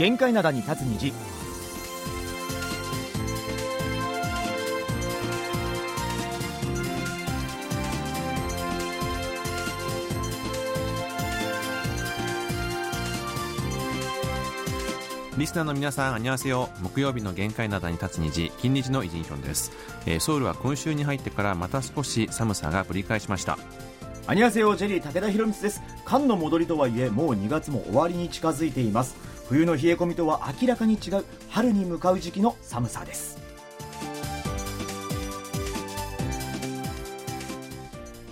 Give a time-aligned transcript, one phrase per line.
[0.00, 1.12] 限界灘に立つ虹。
[15.36, 16.70] リスナーの皆さん、あにわせよ。
[16.80, 19.70] 木曜日の限界灘に立つ虹、金日のイジンヒョンです、
[20.06, 23.58] えーソウルは今週に入ってからまた少し寒さがぶり返しました。
[24.26, 25.82] アニュアセヨジェリー武田博光です。
[26.06, 33.40] 寒の戻りとはいえもう2月も終わりに近づいています冬の冷え込みとは明らかに違う春に向かう時期の寒さです。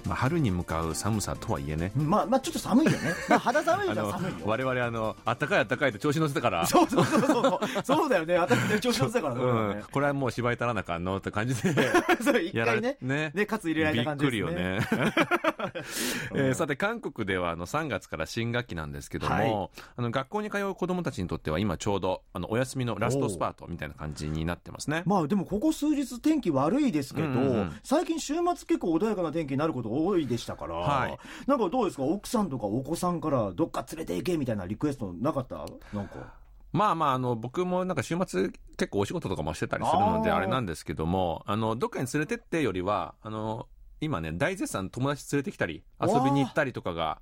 [0.07, 1.91] まあ、春に向かう寒さとはいえね。
[1.97, 4.47] まあまあちょっと寒いよね、まあ、肌寒いじゃ 寒いよ。
[4.47, 7.85] 我々あの、あったかいあったかいと調子乗せてから、そうそうそうそう。
[7.85, 8.37] そうだよね。
[8.37, 9.41] 私ね調子乗ってたからね。
[9.43, 11.75] うん、これはもう芝居足らなあかんのって感じで、
[12.23, 12.97] そう一回ね。
[13.03, 13.33] ね。
[13.35, 14.41] でかつ入れられた感じですね。
[14.41, 15.13] びっくりよね。
[16.35, 19.71] えーさて、韓国ではあの3月から新学期なんですけども、はい。
[19.97, 25.03] あの学校に通う子供たちにとっては今ちょうどあのお休みのラストスパートみたいな感じになってますね。
[25.07, 27.73] まあでもここ数日天気悪いですけど、うんうんうん。
[27.83, 31.19] 最近週末結構穏やかな天気になること多いでしたから、はい。
[31.47, 32.03] なんかどうですか？
[32.05, 35.65] 奥さんとかお子さんからどっか連れて行けみたいなリクエストなかった？
[35.93, 36.39] なんか。
[36.71, 43.67] まあまあ、あの、僕もなんか週末結構お仕事とかもしてたりするのであれなんですけども、あの、どっかに連れてってよりは、あの、
[44.01, 47.21] 今ね、大絶賛友達連れてきたり、遊びに行ったりとかが、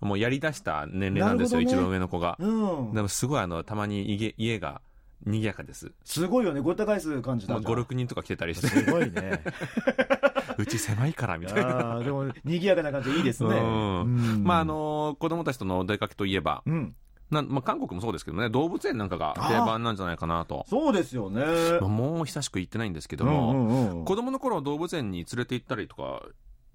[0.00, 1.66] もうやり出した年齢なんですよ、ね。
[1.66, 2.36] 一番上の子が。
[2.38, 2.46] う
[2.90, 2.94] ん。
[2.94, 4.80] でもすごいあの、たまに家家が
[5.24, 5.92] 賑やかです。
[6.04, 6.60] すごいよね。
[6.60, 7.54] ごった返す感じだ。
[7.54, 9.42] まあ、5、6人とか来てたりして、すごいね。
[10.56, 11.98] うち狭いからみたいな。
[12.00, 13.50] でも賑やかな感じでいいですね。
[13.50, 14.00] うん。
[14.00, 14.44] うん。
[14.44, 16.94] まああの子供たちとのお出かけといえば、うん
[17.30, 20.64] なんまあ、韓国もそうですけどね、動物園なんかが定番なんじゃないかなと。
[20.68, 21.44] そうですよね
[21.80, 26.22] まあもう久しく行ってないんですけどうんも、うんうん子供の頃動物園に連れて行ったりとか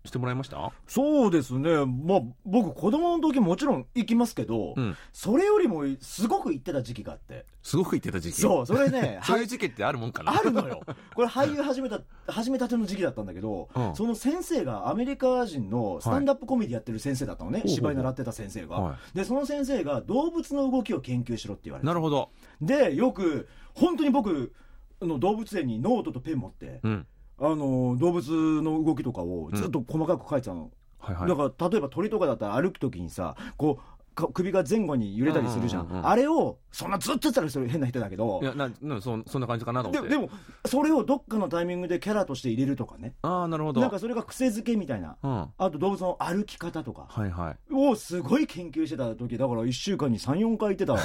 [0.05, 0.71] してもらいました？
[0.87, 4.95] そうですねまあ僕子供の時もちろん行きますけど、うん。
[5.11, 8.41] それよりもすごく行ってた時期があってすごく行ってた時期？
[8.41, 10.81] そうそれね そういう時期ってあるもんかなあるのよ。
[11.15, 17.59] これ俳優始めた、始めたての時期だったんだけど、うんその先生がアメリカ人のスタンダップコメディやってる先生だったのね。
[17.59, 21.87] ほうほう芝居習ってた先生が、はで、その先生が動物の動きを研究しろって言われて。
[21.87, 22.29] なるほど。
[22.61, 24.53] で、よく、本当に僕、
[25.01, 27.07] あの動物園にノートとペン持って、うん。
[27.39, 30.71] あの、動物の動きとかをずっと細かく書いてたの。
[30.99, 31.29] はいはい。
[31.29, 35.81] だから、例えば鳥とかだったら歩くときにさ、こう、か首が前後に揺れたりするじゃん。
[35.83, 40.09] うんうんうんうんあれを、そんなずっと言ったらそれ変な人だけどい、や、な、なそそんな感じかなと思って。
[40.09, 40.29] ででも、
[40.65, 43.13] それをどっかのタイミングでキャラとして入れるとかね。
[43.21, 43.81] ああ、なるほど。
[43.81, 45.15] なんかそれが癖づけみたいな。
[45.23, 45.31] うん。
[45.35, 47.73] はあと動物の歩き方とかいはい。
[47.73, 50.99] をすごい研究してた時、だから1週間に3、4回行ってたわ。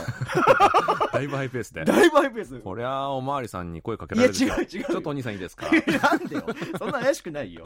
[1.13, 1.85] だいぶハイペースで。
[1.85, 2.59] だいぶハイペース。
[2.61, 5.67] こりゃあ、おまわりさんに声かけられるいや違う違うちょっとお兄さんいいですか？
[5.69, 5.71] い
[6.03, 6.45] なんでよ。
[6.79, 7.65] そんな怪しくないよ。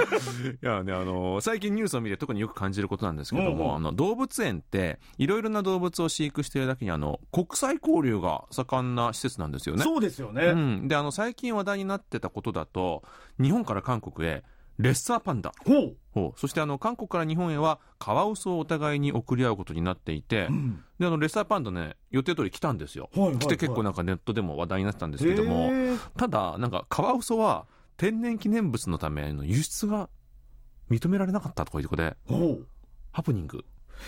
[0.62, 4.73] やね、あの、最近ニュースを見て特によく感じることなんですけども、うんうんあの、動物園って、
[5.18, 9.82] いろいろな動物を飼育しているだけに、あの、国際交流が盛んな施設なんですよね。
[9.82, 10.46] そうですよね。
[10.46, 10.88] うん。
[10.88, 13.02] で、あの、最近話題になってたことだと、
[13.40, 14.44] 日本から韓国へ、
[14.78, 15.52] レッサーパンダ。
[15.64, 15.96] ほう。
[16.12, 23.10] ほうそしてあの、韓国から日本へは、カワウソをお互いに送り合うことになっていて、うんで、あの、レッサーパンダね、予定通り来たんですよ。
[23.14, 25.70] はいはいはい来て結構なんかネットでも話題になってたんですけども、
[26.16, 30.08] ただ、なんか、カワウソは、天然記念物のための輸出が
[30.90, 32.66] 認められなかったとかいうことで、ほう。
[33.12, 33.64] ハプニング。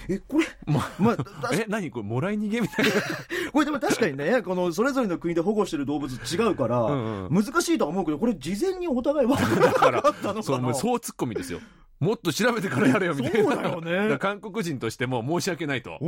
[0.08, 1.90] え、これ、ままあ、だ え、何？
[1.90, 2.92] これ、もらい逃げみたいな。
[3.52, 10.68] これでも確かにね、このそれぞれの国で保護してる動物違うから、うんう難しいとは思うけど、これ事前にお互い分からなかったのそう、かな。
[10.68, 11.60] もうそうツッコミですよ。
[11.98, 13.52] もっと調べてからやれよ、みたいな。
[13.52, 15.98] そうだよね韓国人としても申し訳ないと。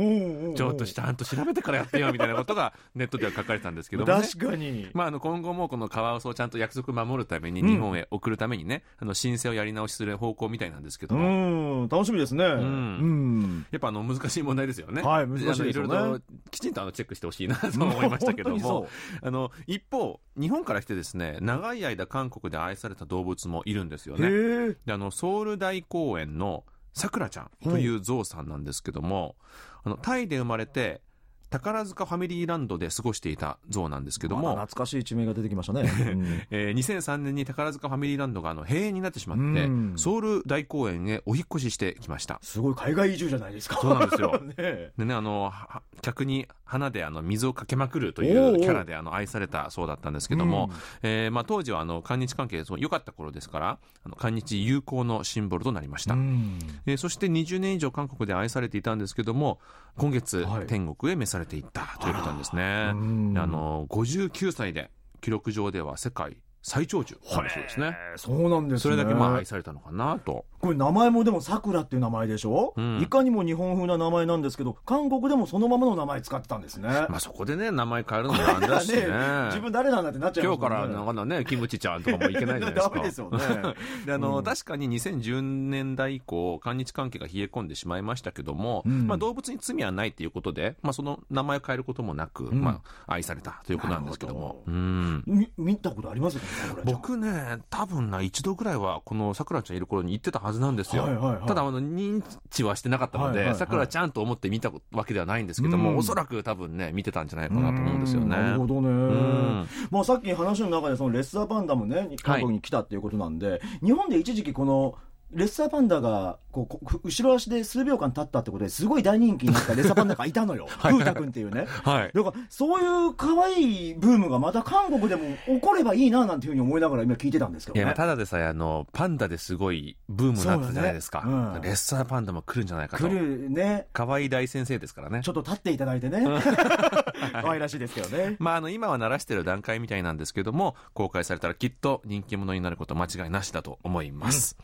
[0.55, 4.21] ちょっとちゃんと調べてからやってよ、みたいなことがネットでは書かれてたんですけども、ね。
[4.21, 4.89] 確かに。
[4.93, 12.45] まあ、あの、今後もこのカワウソをちゃんと約束守るために、うん日本へ送るためにね、あの、申請をやり直しする方向みたいなんですけどうも、ん、楽しみですね。
[12.45, 13.65] うん。
[13.71, 15.01] やっぱあの、難しい問題ですよね。
[15.01, 18.87] はい難しいねいろいろと、きちんとあの、チェックしてほしいな と思いましたけどもに、
[19.21, 24.17] あの、一方、日本から来てですね、長い間韓国で愛された動物もいるんですよ。
[24.17, 24.75] ね。
[24.85, 29.35] で、あの、ソウル大公園のさくらちゃんというゾウさんなんですけども、
[29.83, 31.01] あの、タイで生まれて、
[31.49, 35.81] 宝塚ファミリーランドで過ごしていたゾウなんですけども、懐かしい地名が出てきましたね。
[35.81, 35.85] う
[36.15, 42.39] んえー2003年に宝塚ファミリーランドがあの閉園になってしまって、うんソウル大公園へお引っ越ししてきました。
[42.41, 43.77] すごい海外移住じゃないですか。
[43.81, 50.69] そうなんですよ ねえでね、あの、は客に花であの水をかけまくるといおうキャラであの愛されたそうだったんですけども、
[51.01, 56.13] えーまあ、当時はあの韓日関係良かった頃ですから、あの韓日友好のシンボルとなりました。
[56.13, 59.59] うんえーそして20年以上韓国で愛されていたんですけども、
[59.97, 62.63] 今月、はい天国へ召されていったということなんですね。
[62.63, 64.91] あの、59歳で
[65.21, 67.97] 記録上では世界最長寿そうですね。
[68.17, 68.79] そうなんですね。
[68.79, 70.45] それだけまあ愛されたのかなと。
[70.59, 76.89] これ名前もでもさくらっていう名前でしょ、うんいかにも日本風な名前なんですけど、韓国でもそのままの名前使ってたんですね。
[77.09, 79.07] まあそこでね、名前変えるのもなんだしね。
[79.47, 80.75] 自分誰なんだってなっちゃいま今日すもんね。
[80.75, 82.99] からなんかね、キムチちゃんとかもいけないじゃないですか。
[83.01, 83.39] ですよね。
[84.05, 94.39] であの、うん確かに2010年代以降、韓日関係が冷え込んでしまいましたけども、うんまあ、動物に罪はないということで、まあ、その名前を変えることもなく、んまあ、愛されたということなんですけども。
[94.39, 96.39] なるほうんみ見たことあります
[96.83, 101.03] 僕ね、多分な、一度ぐらいは、このさくらちゃんいる頃に行ってたはずなんですよ。
[101.03, 108.27] はいはいはいただ、あの、認知はしてなかったので、はいはいはいさくらちゃんと思って見たわけではないんですけども、うんおそらく多分ね、見てたんじゃないかなと思うんですよね。
[108.27, 108.89] なるほどね。
[108.89, 114.95] んまあさっき話の中でそのレッサーパンダもね、韓国に来たっていうことなんで、日本で一時期この、
[115.31, 120.67] レッサーパンダがこう後ろ足で数秒間立ったってことですごい大人気になったレッサーパンダがいたのよ。
[120.79, 121.65] 風太くんっていうね。
[121.67, 122.11] はい。
[122.11, 127.93] だからそういう可愛いブームがまた韓国でも起こればいいななんていうふうに思いながら今聞いてたんですけどね。
[127.93, 131.23] ただでさえ、あの、パンダですごいブームになったじゃないですか。
[131.23, 133.07] ねうんレッサーパンダも来るんじゃないかと。
[133.07, 133.85] 来るね。
[133.93, 135.29] 可愛い大先生ですからねち。
[135.29, 136.25] ょっと立っていただいてね。
[137.41, 138.37] 可愛らしいですけどね。
[138.39, 144.57] まあ、あの、今は慣らしてる段階みたいなんですけども、公開されたらきっと人気者になること間違いなしだと思います。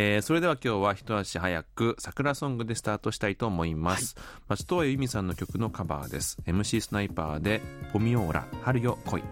[0.00, 4.14] えーそれでは今日は一足早く桜ソングでスタートしたいと思います。
[4.46, 6.38] 松任谷由実さんの曲のカバーです。
[6.46, 7.60] MC スナイパーで、
[7.92, 9.22] ポミオーラ、春よ来い。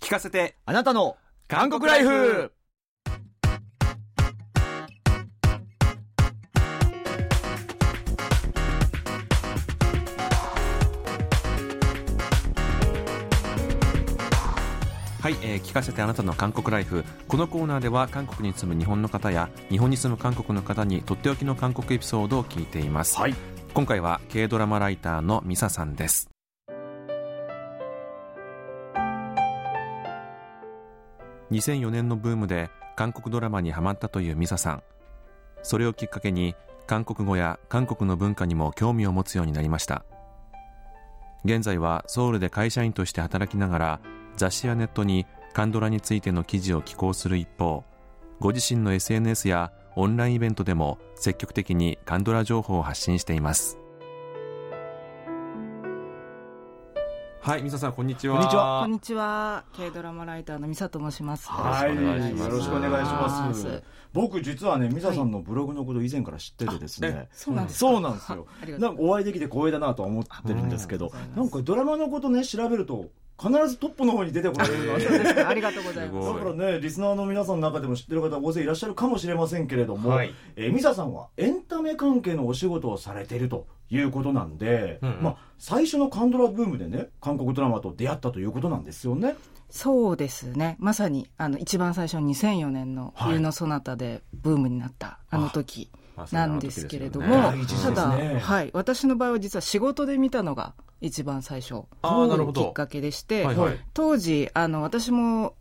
[0.00, 2.52] 聞かせて、あなたの韓国ライフ
[15.30, 17.04] はい、えー聞かせてあなたの韓国ライフ。
[17.28, 23.34] このコーナーでは韓国に住む日本の方や日本に住む韓国の方にとっておきの韓国エピソードを聞いています、はい。
[23.72, 26.28] 今回は軽ドラマライターのミサさんです。
[31.52, 34.82] 2004年のブームで韓国ドラマにハマったというミサさん。
[35.62, 36.56] それをきっかけに
[36.88, 40.04] 韓国語や韓国の文化にも興味を持つようになりました。
[41.44, 44.00] 現在はソウルで会社員として働きながら
[44.36, 47.84] 雑誌やネットにカンドラについての記事を寄稿する一方
[48.38, 53.79] ご自身の SNS やオンラインイベントでも積極的にカンドラ情報を発信しています。
[57.42, 59.64] はいミサさんこんにちはこんにちはこんにちは。
[59.74, 61.48] 軽ドラマライターのミサと申します。
[61.48, 61.94] はい。
[61.94, 63.82] よろしくお願いします。
[64.12, 67.28] 僕実はね、ミサさんのブログのこと以前から知っててですね。
[67.32, 67.78] そうなんですか。
[67.80, 68.46] そうなんですよ。
[68.78, 73.08] なんかお会いできて光栄だなとは思ってるんですけどなんかドラマのことね、調べると、
[73.40, 74.92] 必ずトップの方に出てこられる
[75.48, 85.22] ありがとうございます だからね、リスナーの皆さんの中でも知ってる方大勢いらっしゃるかもしれませんけれども、はいえーミサさんはエンタメ関係のお仕事をされているということなんで、うんうん。
[85.22, 89.36] まあ、最初のカンドラブームでね、韓国ドラマと出会ったということなんですよね。
[89.68, 90.76] そうですね。
[90.78, 93.32] まさに、あの、一番最初2004年のはい。
[93.32, 97.96] 冬のソナタでブームになった、あの時まあそれはなんですけれども、あの時ですよね。
[97.96, 101.82] ただ、はい、私の場合は実は仕事で見たのが一番最初
[102.52, 103.78] きっかけでして、はいはい。
[103.94, 105.54] 当時あの私も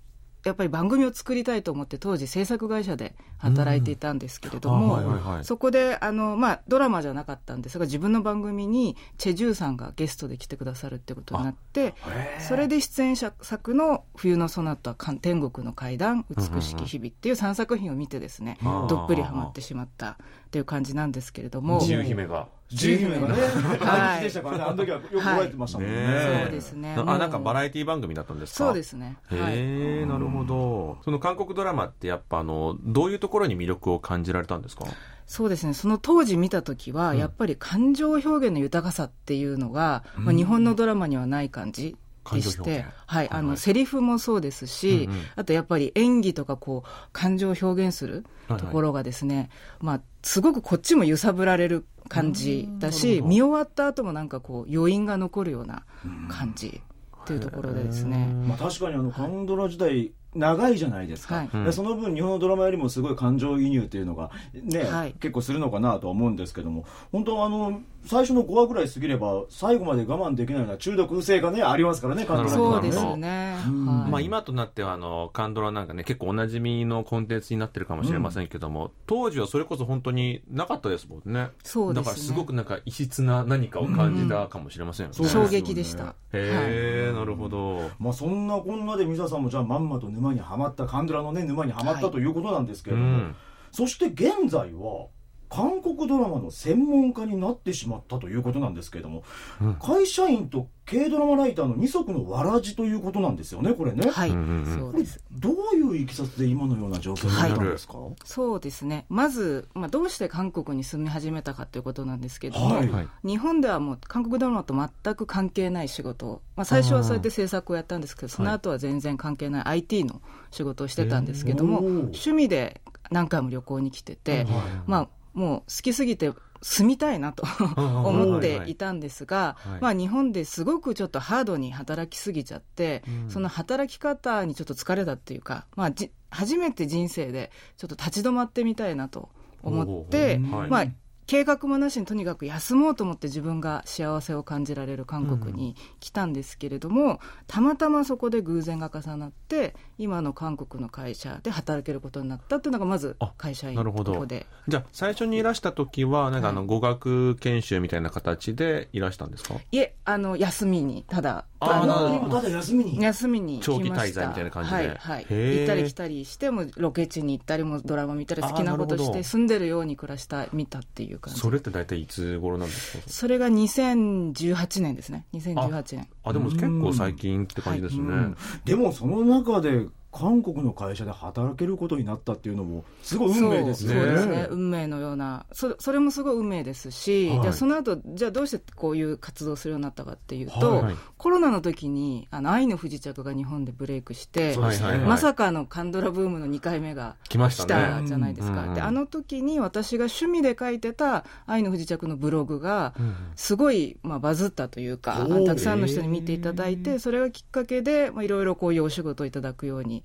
[0.45, 11.93] やっぱり番組を作りたいと思って当時制作会社で働いていたんですけれども、はいはいはいそこであの、まあ、ドラマじゃなかったんですが自分の番組にチェ・ジュさんがゲストで来てくださるってことになって
[12.39, 20.15] それで出演者作の「冬のソナタ」「天国の階段」「美しき日々」っていう3作品を見てですね、うんどっぷりハマってしまったっ
[20.51, 21.79] ていう感じなんですけれども。
[21.79, 24.41] 自由姫が自由姫がね、はい大でした。
[24.41, 25.95] からね、あの時はよく覚えてましたもんね。
[25.95, 26.95] ねそうですね。
[26.97, 28.65] あなんかバラエティ番組だったんですか？
[28.65, 29.17] そうですね。
[29.25, 29.39] はい。
[29.55, 30.97] へえ、なるほど。
[31.03, 34.85] その韓国ドラマってやっぱあの、どういうところに魅力を感じられたんですか？
[35.25, 35.73] そうですね。
[35.73, 41.95] その当時見た時は、やっぱり感情表現の豊かさっていうのが、まあ、日本のドラマにはない感じ
[42.35, 43.57] でしてはい、あの、はいはい。
[43.57, 45.21] セリフもそうですし、うんうん。
[45.35, 55.83] あとやっぱり演技とかこう、感情を表現するところがですね、まあ、すごくこっちも揺さぶられる感じだし、見終わった後もなんかこう、余韻が残るような
[56.29, 56.81] 感じ
[57.23, 58.27] っていうところでですね。
[58.47, 61.65] まあ、確かにあのカンドラ時代長いじゃないですか、はい。
[61.65, 65.13] でその分日本のドラマよりもすごい感情移入っていうのがね、はい。
[65.13, 73.57] 結構するのかなとは思うんですけども本当あの最初の5話ぐらい過ぎれば最後まで我慢できないような中毒性がねありますからねカンドラにはねそうですね。
[73.67, 81.49] うんはいまあ今となってはあの、カンドラなんかね、結構おなじみのコンテンツになってるかもしれませんけども、当時はそれこそ本当になかったですもんね。
[81.63, 85.15] そうですねだからすごくなんか異質な何かを感じたかもしれませんよね。
[85.15, 86.05] そうですよね衝撃でした。
[86.05, 87.91] はいへえ、なるほど。
[87.99, 93.35] まあ、そんなこんなでミサさんもじゃあまんまと沼にはまったカンドラのね沼にはまったはいということなんですけうれども、ん。
[93.71, 95.07] そして現在は
[95.49, 99.23] 韓国ドラマの専門家になってしまったということなんですけれども、
[99.61, 99.75] うん。
[99.75, 104.09] 会社員と軽ドラマライターの二足のわらじということなんですよね、これね。
[104.09, 104.31] はい。
[104.31, 107.93] どういういきさつで今のような状況になったんですか、
[108.25, 109.05] そうですね。
[109.09, 112.89] まず、まあ、どうして韓国に住み始めたかということなんですけども、はい。
[112.89, 113.07] はい。
[113.23, 116.19] 日本ではもう韓国ドラマと全く関係ない仕事。
[116.19, 121.85] を、まあ、最初はそうやって制作をやったんですけど、その後は全然関係ない IT の仕事をしてたんですけども、へー。
[121.85, 124.45] 趣味で何回も旅行に来てて、
[124.85, 126.31] まあ、もう好きすぎて
[126.61, 127.43] 住みたいなと
[127.77, 133.29] 思っていたんですが、はいまあ、日本ですごくちょっとハードに働きすぎちゃって、うん。
[133.29, 139.29] その働き方にちょっと疲れたっていうか、まあ、じ初めて人生でちょっと立ち止まってみたいなと
[139.63, 140.85] 思って、まあ、
[141.29, 154.13] 計画もなしにとにかく休もうと思って自分が幸せを感じられる韓国に来たんですけれども、たまたまそこで偶然が重なって今の韓国の会社で働けることになったっていうのがまずあ会社員なるほど。
[154.13, 154.47] ここで。
[154.67, 159.53] じゃあ最初にいらした時はなんかあの語学研修みたいな形でいらしたんですか？
[159.71, 163.01] いえあの休みにただあーなるほど今ただ休みに。
[163.01, 163.71] 休みに来ました。
[163.71, 164.75] 長期滞在みたいな感じで。
[164.75, 171.39] はいはい、行ったり来たりしてもロケ地に行ったりもドラマ見たり好きなことして住んでるように暮らした見たっていう感じ。
[171.39, 173.03] それって大体いつ頃なんですか？
[173.07, 175.25] それが2018年ですね。
[175.33, 176.07] 2018年。
[176.23, 178.37] あでも結構最近って感じですね、うん。
[178.65, 183.93] でもその中で韓国の会社で働けることになったっていうのもすごい運命ですね。
[183.93, 184.47] そうですね。
[184.49, 185.45] 運命のような。
[185.51, 187.41] そそれもすごい運命ですし、はい。
[187.41, 198.69] じゃあその後じゃあどうしてこういう活動をするようになったかっていうと、はいコロナの時にあの愛の不時着が日本でブレイクして、はいまさかのカンドラブームの2回目が来ましたじゃないですか、うん。
[198.69, 198.73] うん。
[198.75, 203.15] であの時に私が趣味で書いてた「愛の不時着」のブログがうん。
[203.35, 210.03] すごい、まあ、バズったというかたくさんの人に見ていただいてそれがきっかけでまあいろいろこういうお仕事をいただくように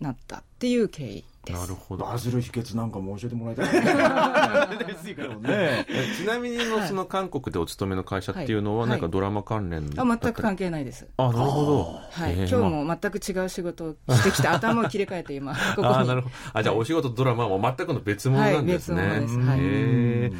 [0.00, 1.60] なったっていう経緯です。
[1.60, 2.04] なるほど。
[2.04, 4.78] バズる秘訣なんかも教えてもらいたい。
[4.78, 5.40] ですけどね。
[5.48, 5.86] え。
[6.16, 8.90] ちなみにのはいその韓国でお勤めの会社っていうのははい。
[8.90, 11.06] なんかドラマ関連だあ全く関係ないです。
[11.16, 11.82] あなるほど。
[12.10, 12.48] はい、えー。
[12.48, 15.88] 今日も全く違う仕事をしてきて頭を切り替えて今 ここに。
[15.88, 16.34] ああなるほど。
[16.54, 19.48] あじゃあお仕事とドラマはもう全くの別物なんですね、はい別物です。
[19.48, 20.32] はいへえ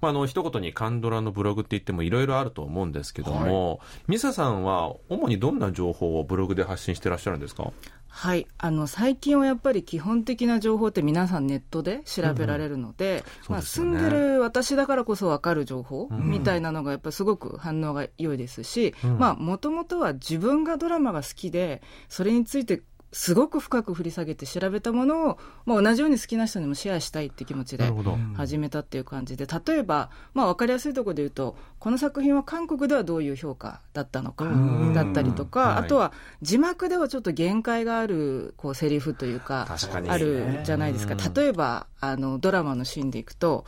[0.00, 7.72] まあ、あの一言にカンドラのブログって言ってもいろいろあると思うんですけども、ミサさんは主にどんな情報をブログで発信してらっしゃるんですか？
[8.08, 16.30] はい、あの最近はやっぱり基本的な情報って皆さんネットで調べられるので,、まあ、住んでる私だからこそ分かる情報ん。
[16.30, 19.18] みたいなのがやっぱりすごく反応が良いですしうん。
[19.18, 27.90] もともとは自分がドラマが好きでそれについてすごく深く掘り下げて調べたものを、まあ、同じように好きな人にもシェアしたいって気持ちで
[28.36, 34.94] 始めたっていう感じで例えば、まあ、分かりやすいところで言うとこの作品は韓国ではどういう評価だったのかうん。
[34.94, 35.76] だったりとか、はい。
[35.78, 36.12] あとは
[36.42, 39.66] 字幕ではちょっと限界があるこうセリフというか
[40.08, 41.14] あるじゃないですか。
[41.14, 41.34] うん。
[41.34, 43.64] 例えばあのドラマのシーンでいくと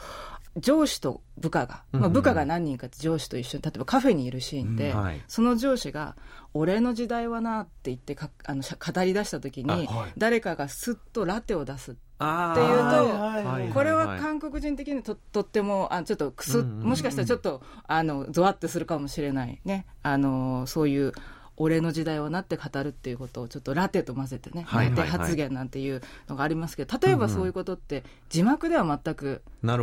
[0.56, 2.12] 上司と部下が、まあ、うん。
[2.12, 5.00] 部下が何人かって上司と一緒に例えばカフェにいるシーンで、うん。
[5.00, 5.20] はい。
[5.28, 6.16] その上司が
[6.54, 10.12] 「俺の時代はな」って言ってかあの語り出した時に、はい。
[10.19, 16.88] 誰かがスッとラテを出すあっていうとこれは韓国人的にととってもあちょっとくす、うんうんうん。
[16.90, 19.87] もしかしたらちょっとあのゾワッとするかもしれないね。
[20.02, 21.12] あのそういう
[21.57, 25.09] 俺の時代をなって語るっていうことをちょっとラテと混ぜてね、はいはいはい。
[25.09, 29.76] ラテ発言なんていうのがありますけど例えばそういうことって字幕では全く現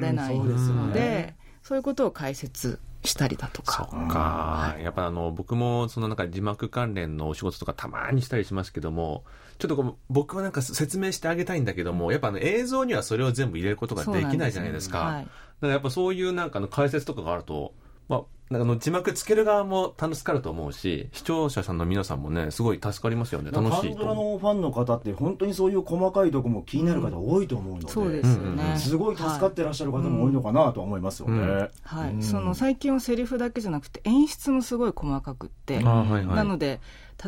[0.00, 3.88] れないそうですよので,、ねそういうことを解説したりだとか。
[3.90, 9.24] そっか、やっぱあの僕もそのなんか字幕関連のお仕事とかたまにしたりしますけども
[9.58, 14.98] ちょっとこう僕はなんか説明してあげたいんだけどもやっぱあの映像にはそれを全部入れることができないじゃないですか。
[14.98, 15.32] そうなんだか
[15.62, 17.74] らやっぱそういうなんかの解説とかがあると、
[18.08, 23.50] まあ、なんかあの字幕つける側も楽しかると思うし視聴者さんの皆さんもねすごい助かりますよね。
[23.50, 28.46] 楽しパンドラのファンの方って本当にそういう細かいとこも気になる方多いと思うので、そうですようん。
[28.48, 28.76] うんね。
[28.76, 31.38] すごい助かってらっしゃる方も多いのかなとは思いますよね。
[31.38, 32.22] うんはい、うん。
[32.22, 36.26] その最近はセリフだけじゃなくて演出もすごい細かくって、はいはい。
[36.26, 36.80] なので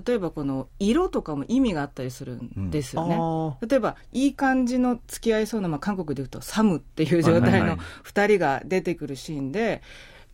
[0.07, 3.15] 例えばこの色とかも意味があったりするんですよね。
[3.15, 3.71] あー。
[3.71, 7.79] 例えばいい感じの付き合いそうな、まあ、韓国でいうとサムっていう状態のはいはいはい。
[8.05, 9.83] 2人が出てくるシーンで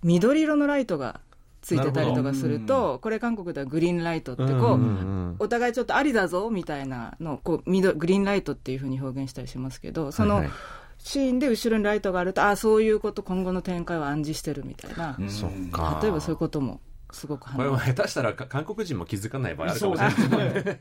[0.02, 1.20] 緑色のライトが
[1.62, 10.44] ついてたりとかするとこれ韓国ではグリーンライトってこう、お互いちょっとありだぞみたいなのをこう緑グリーンライトっていうふうに表現したりしますけどその、
[10.98, 16.80] シーンで後ろにライトがあるとああそういうこと今後の展開を暗示してるみたいな、例えばそういうことも
[17.12, 20.52] すごくこれは下手したらか韓国人も気づかない場合あるかもしれない。
[20.54, 20.78] ですね。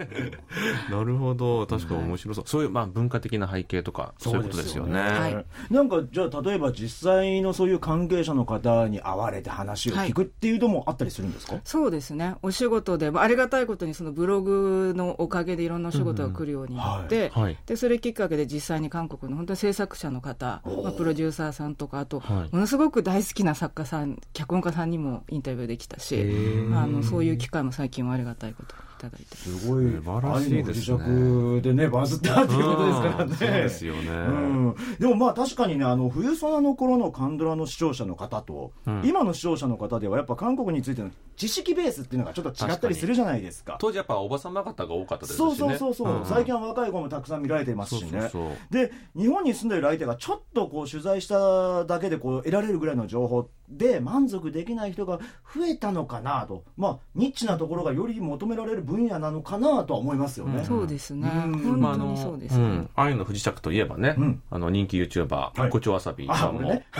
[0.89, 1.67] なるほど。
[1.67, 4.99] 確かに面白そう、そういうまあ文化的な背景とかそういうことですよね。
[4.99, 5.45] はい。
[5.69, 12.35] なんかじゃあ例えば実際のそういう関係者の方に会われて話を聞くっていうのもあったりするんですか、そうですね。
[12.41, 17.57] お仕事で、まあありがたいことにそのブログのおかげでいろんなお仕事が来るようになって、はい。
[17.65, 22.55] でそれきっかけで実際に韓国の本当に制作者の方、まあ、プロデューサーさんとかあと、はい。
[22.55, 26.77] ものすごく大好きな作家さん脚本家さんにもインタビューできたしー。
[26.77, 29.35] あのそういう機会も最近はありがたいこといただいて。
[29.37, 29.91] すごい。
[29.91, 31.61] 素晴らしいですね。
[31.61, 34.09] でねバズったっていうことですからね、うんそうですよね。
[34.09, 34.75] うん。
[34.99, 39.01] でもまあ確かにねあの冬ソナの頃のカンドラの視聴者の方と、うん。
[39.05, 43.77] 今の視聴者の方ではやっぱ韓国についての知識ベースっていうのがちょっと違ったりするじゃないですか。
[43.79, 45.45] 当時やっぱおばさま方が多かったですしね。
[45.45, 46.25] そうそうそうそう、ん。
[46.25, 48.09] 最近は若い子もたくさん見られてますしね。
[48.11, 48.53] そうそうそう。
[48.69, 55.19] で日本に住んでる相手がちょっとこう取材しただけでこう得られるぐらいの情報で満足できない人が
[55.53, 56.63] 増えたのかなと。
[56.77, 60.65] まあニッチなところがより求められる分野なのかなとは思いますよね、うん。
[60.65, 61.79] そうですね、うん。
[61.81, 64.41] 本当にそうですね、うん、愛の不時着といえばね、うん。
[64.49, 65.69] あの人気 YouTuber、はい。
[65.69, 66.83] コチョワサビさんも、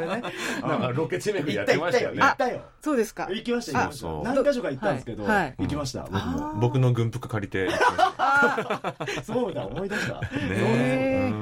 [0.00, 0.22] ね。
[0.62, 2.22] なんかロケ地巡りやっ行ってたましたよね。
[2.22, 2.60] 行ったよ。
[2.80, 3.28] そうですか。
[3.30, 4.32] 行きました行きました。
[4.34, 5.54] 何箇所か行ったんですけど、はいはい。
[5.58, 6.02] 行きました。
[6.02, 7.68] 僕も僕の軍服借りて。
[9.22, 10.20] そうだ思い出した。
[10.20, 11.32] ね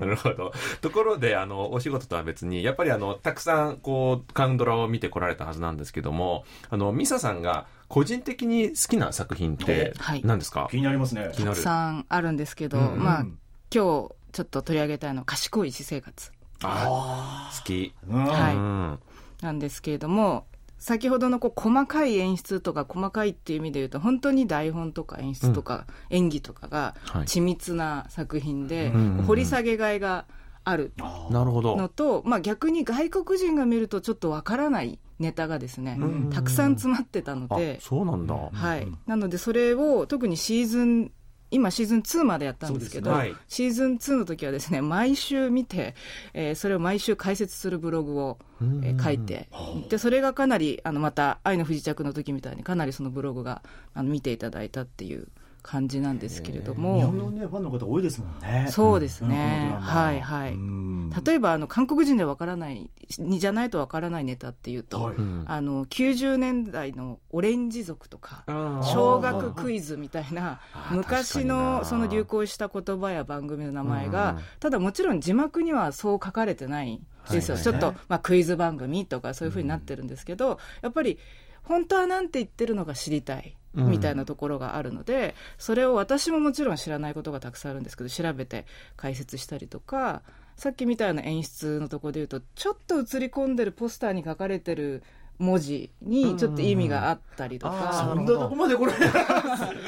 [0.00, 0.52] なるほど。
[0.80, 10.22] ところであのお仕事とは別にやっぱりあのたくさんこうカンドラを見てこられたはずなんですけどもあのミサさんが個人的に好きな作品ってはい。
[10.24, 11.30] 何ですか、気になりますね。
[11.34, 13.26] たくさんあるんですけど、うんまあ
[13.74, 16.30] 今日ちょっと取り上げたいのは賢い私生活。
[16.30, 18.24] あ好き、うん。
[18.24, 18.54] はい。
[18.54, 18.98] うん
[19.42, 20.46] なんですけれども
[20.78, 27.22] 先ほどのこう細かい演出とか細かいっていう意味で言うと本当に台本とか演出とか演技とかがはい。
[27.24, 28.92] 緻密な作品で、
[29.26, 30.26] 掘り下げがいが
[30.64, 30.92] ある
[31.30, 31.76] なるほど。
[31.76, 36.30] のと、まあ、逆に外国人が見るとちょっとわからないネタがですね、うん。
[36.30, 41.12] たくさん詰まってたのあで、そうなんだ、はい、なのでそれを特にシーズン
[41.56, 43.16] 今シーズン2までやったんですけどね。
[43.16, 43.34] はい。
[43.48, 45.94] シーズン2の時はですね 毎週見て、
[46.34, 48.38] えーそれを毎週解説するブログを、
[48.82, 49.48] えー書いて
[49.88, 53.62] でそれがかなりあのまた「愛の不時着」の時みたいにかなりそのブログが
[53.94, 55.28] あの見ていただいたっていう
[55.66, 58.68] 感じなんですけれど日も本のねファンの方多いですもんね。
[58.70, 59.80] そうですね、うん。
[59.80, 61.10] はいはい、うん。
[61.24, 65.16] 例えばあの韓国人でわからないにじゃないとわからないネタっていうと、はい。
[65.16, 65.44] うん。
[65.44, 68.44] あの90年代のオレンジ族とか
[68.82, 70.60] 小学クイズみたいな
[70.92, 77.64] 昔のその流行した言葉や番組の名前うんがただもちろん字幕にはそう書かれてないですよ、はい。
[77.64, 81.18] ちょっと、まあ、クイズ番組とかそういうふうになってるんですけど、やっぱり
[81.64, 90.22] 本当はなんて言ってるのか知りたいみたいなところがあるので、それを私ももちろん知らないことがたくさんあるんですけど調べて解説したりとか
[90.56, 95.02] さっきみたいな演出のところで言うとちょっと映り込んでるポスターに書かれてる
[95.38, 97.92] 文字にちょっと意味があったりとうんうんうんか。
[97.92, 99.00] そんなとこまでこれす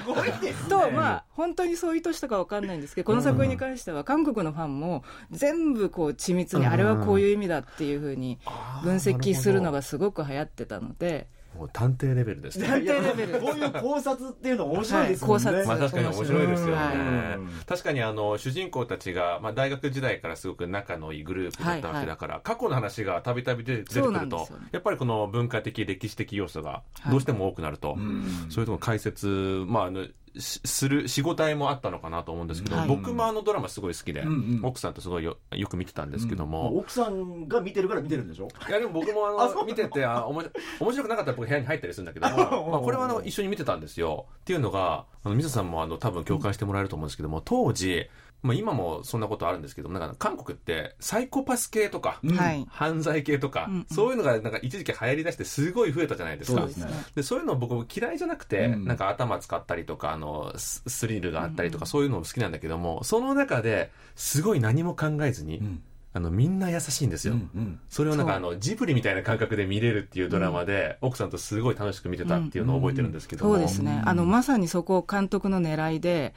[0.07, 0.68] ごいですね。
[0.68, 8.38] と、まあ、本当にそういう意図したかわかんないんですけど、この作品に関しては、韓国のファンも、全部こう、緻密に、あれはこういう意味だっていうふうに、
[8.83, 12.66] 分析するのがすごごく流行ってたので、もう探偵レベルですね。
[12.66, 13.40] 探偵レベル。
[13.40, 15.66] こういう考察っていうの面白いですね、はい考察。
[15.66, 16.75] まあ確かに面白いですよね。
[16.75, 17.38] は。
[17.66, 28.47] 確かにあの主人公たちが、まあ、大学時代からすごく仲のいいグループだったわけだから、過去の話がたびたび出てくるとやっぱりこの文化的歴史的要素がはいどうしても多くなると、ん。
[28.49, 32.88] そういうところ解説、まあ、あのしする仕事もあったのかなと思うんですけど、はい。
[32.88, 34.61] 僕もあのドラマすごい好きで、うんうん。
[34.64, 38.48] 奥さんとすごいよよく見てたんですけどまあも、奥さんが見てるから見てるんでしょ？
[38.68, 39.64] いやでも僕もあのの？
[39.64, 40.48] 見ててあおもし
[40.81, 42.29] 面白くなかったら僕部屋に入ったりするんだけど
[42.62, 44.27] も、まあ、これはあの一緒に見てたんですよ。
[44.40, 48.09] っていうのがあの水田さんもあの多分共感してもらえると思うんですけども当時、
[48.42, 52.37] まあ、今もそんなことあるんですけどもなんか韓国ってサイコパス系とか、うん。
[52.37, 52.64] はい。
[52.70, 53.87] 犯罪系とか、うんうん。
[53.90, 56.61] そういうのがなんか一時期流行りだしてすごい増えたじゃないですか。
[56.61, 56.87] そうですね。
[57.16, 58.85] でそういうの僕嫌いじゃなくて、うん。
[58.85, 65.83] なんか頭使ったりとかあのススリルがあったりとか、そういうのも好きなんだけどもその中ですごい何も考えずに、うん。
[66.14, 67.81] あのみんな優しいんですよ、うんうん。
[67.90, 74.03] それをなんかあのジブリみたいな感覚で見れるっていうドラマで、奥さんとすごい楽しく見てたっていうのを覚えてるんですけども、そうですね。
[74.05, 76.35] あの、まさにそこ監督の狙いで、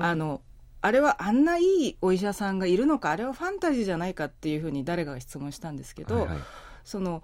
[0.00, 0.40] あの、
[0.80, 6.38] あれはあんないいお医者さんがいるのか、あれはファンタジーじゃないかっていうふうに誰かが質問したんですけど、はいはい。
[6.84, 7.22] その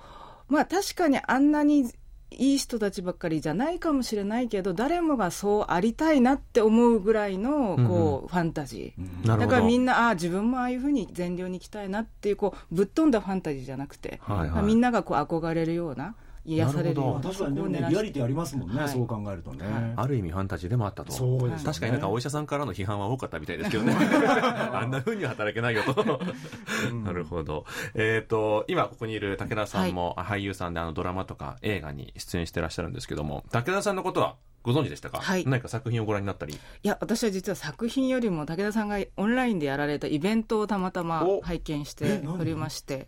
[0.49, 1.90] まあ確かにあんなに
[2.37, 9.38] いい人たちばっかりじゃないかもしれないけど誰もがそうありたいなって思うぐらいのこう、ファンタジー。
[9.38, 14.51] だからみんなああ自分もああいうふうに善良に生きたいなっていうこうぶっ飛んだファンタジーじゃなくて、はいはい。
[14.51, 18.89] まあみんながこう憧れるような癒されるような確かにでもねリアリティありますもんね、はい。
[18.89, 19.93] そう考えるとね、はい。
[19.97, 21.13] ある意味ファンタジーでもあったと。
[21.13, 21.63] そうですよね。
[21.65, 23.95] 確かになんかお医者さんからの批判は多かったみたいですけどね。
[24.73, 26.21] あんな風には働けないよと。
[27.05, 27.65] なるほど。
[27.95, 34.37] えっ、と今ここにいる武田さんも俳優さんであのドラマとか映画に出演してらっしゃるんですけども武田さんのことは？
[34.64, 35.44] ご存知でしたか、はい。
[35.46, 36.55] 何か作品をご覧になったり？
[36.55, 41.42] いや私は実は作品よりも武田さんがオンラインでやられたイベントをたまたまお。
[41.42, 43.07] 拝見しておりまして。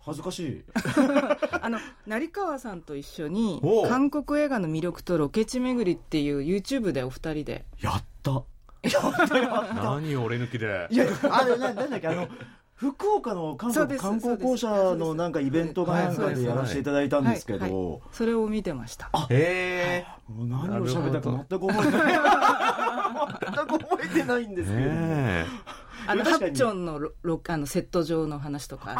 [0.00, 0.64] 恥ずかしい。
[1.62, 3.86] あの成川さんと一緒にお。
[3.88, 7.64] 韓国映画の魅力とロケ地巡りっていう YouTube でお二人で。
[7.80, 8.42] やった。
[9.74, 10.88] 何を俺抜きで。
[10.90, 12.08] いやあれななんだっけ？
[12.08, 12.28] あの
[12.78, 19.10] 福岡の韓国観光公社のなんかイベントかなんかでやらせていただいたんですけはいはいどそれを見てました。
[19.30, 25.46] へえもう何を喋ったか全く覚えてない全く覚えてないんですけど、ね
[26.10, 26.52] あのハ確かに。
[26.52, 28.94] ッチョンのロロあのセット上の話とか。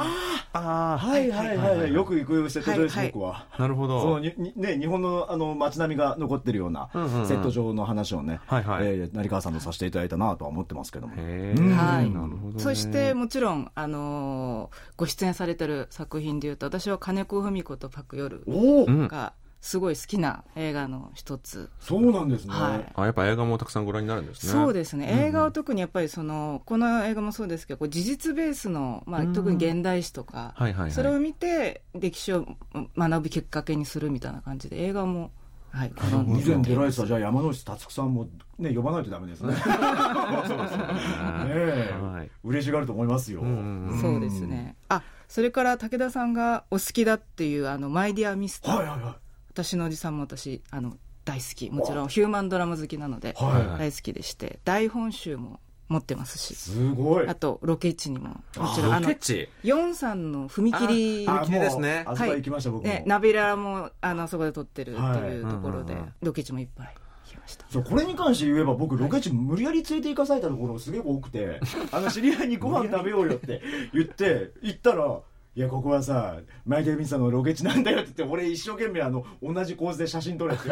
[0.53, 1.93] あはいはいはいはい。
[1.93, 3.03] よく行くセット場です、は。
[3.03, 4.01] いはい僕はあなるほど。
[4.01, 8.87] そのににね、日本のあの街並みが残ってるようなセット上の話をね、はいはい。
[8.87, 11.17] えー成川さんとさせていただいたなとは思ってますけども。
[11.17, 12.63] はいなるほどね。
[12.63, 18.87] そしてもちろん、あのーご出演されてる作品でいうと私は金子文子とパク・ヨルおお、
[19.61, 22.55] すごい好きな映画の一つ、そうなんですね。
[22.55, 22.93] はい。
[22.95, 24.53] あやっぱ映画もたくさんご覧になるんですね。
[24.53, 30.91] そうですね、映画は特にやっぱりそのこの映画もそうですけどこう事実ベースの、まあ、うん特に現代史とか、はいはいはい。
[30.93, 32.47] それを見て歴史を
[32.97, 35.33] 学ぶきっかけにするみたいな感じで映画も、
[35.71, 35.93] はい、
[36.39, 39.55] 以で前出られてたじゃあ山之内達夫さんもね呼ばないとダメですね。
[39.59, 39.61] ね
[41.51, 43.41] え、はい嬉しがると思いますよ。
[43.41, 43.45] う
[44.01, 44.77] そうですね。
[44.89, 49.28] あそれから武田さんがお好きだっていう「あのマイ・ディア・ミスター」はいはいはい。
[49.65, 51.69] 私のおじさんも私あの大好き。
[51.71, 56.55] もちろんヒューマンドラマ好きなので、はい大好きでして台本集も持ってますし。
[56.55, 57.27] すごい。
[57.27, 59.49] あとロケ地にももちろんあのロケ地？
[59.65, 62.05] ヨンさんの踏切あ踏切ですね。
[62.07, 62.89] もうあそこ行きました、僕も。
[62.89, 65.21] ね、ナビレラもあのそこで撮ってるってはい。
[65.33, 66.87] いうところで、ロケ地もいっぱい
[67.27, 67.65] 行きました。
[67.69, 73.61] そうこれに関して言えば僕ロケ地無理やり連れて行かされたところすげえ多くてあの知り合いにご飯食べようよって
[73.93, 75.21] 言って行ったら
[75.59, 80.69] いやここはさマイケル・ミンさんのロケ地なんだよって言って俺一生懸命あの同じ構図で写真撮れって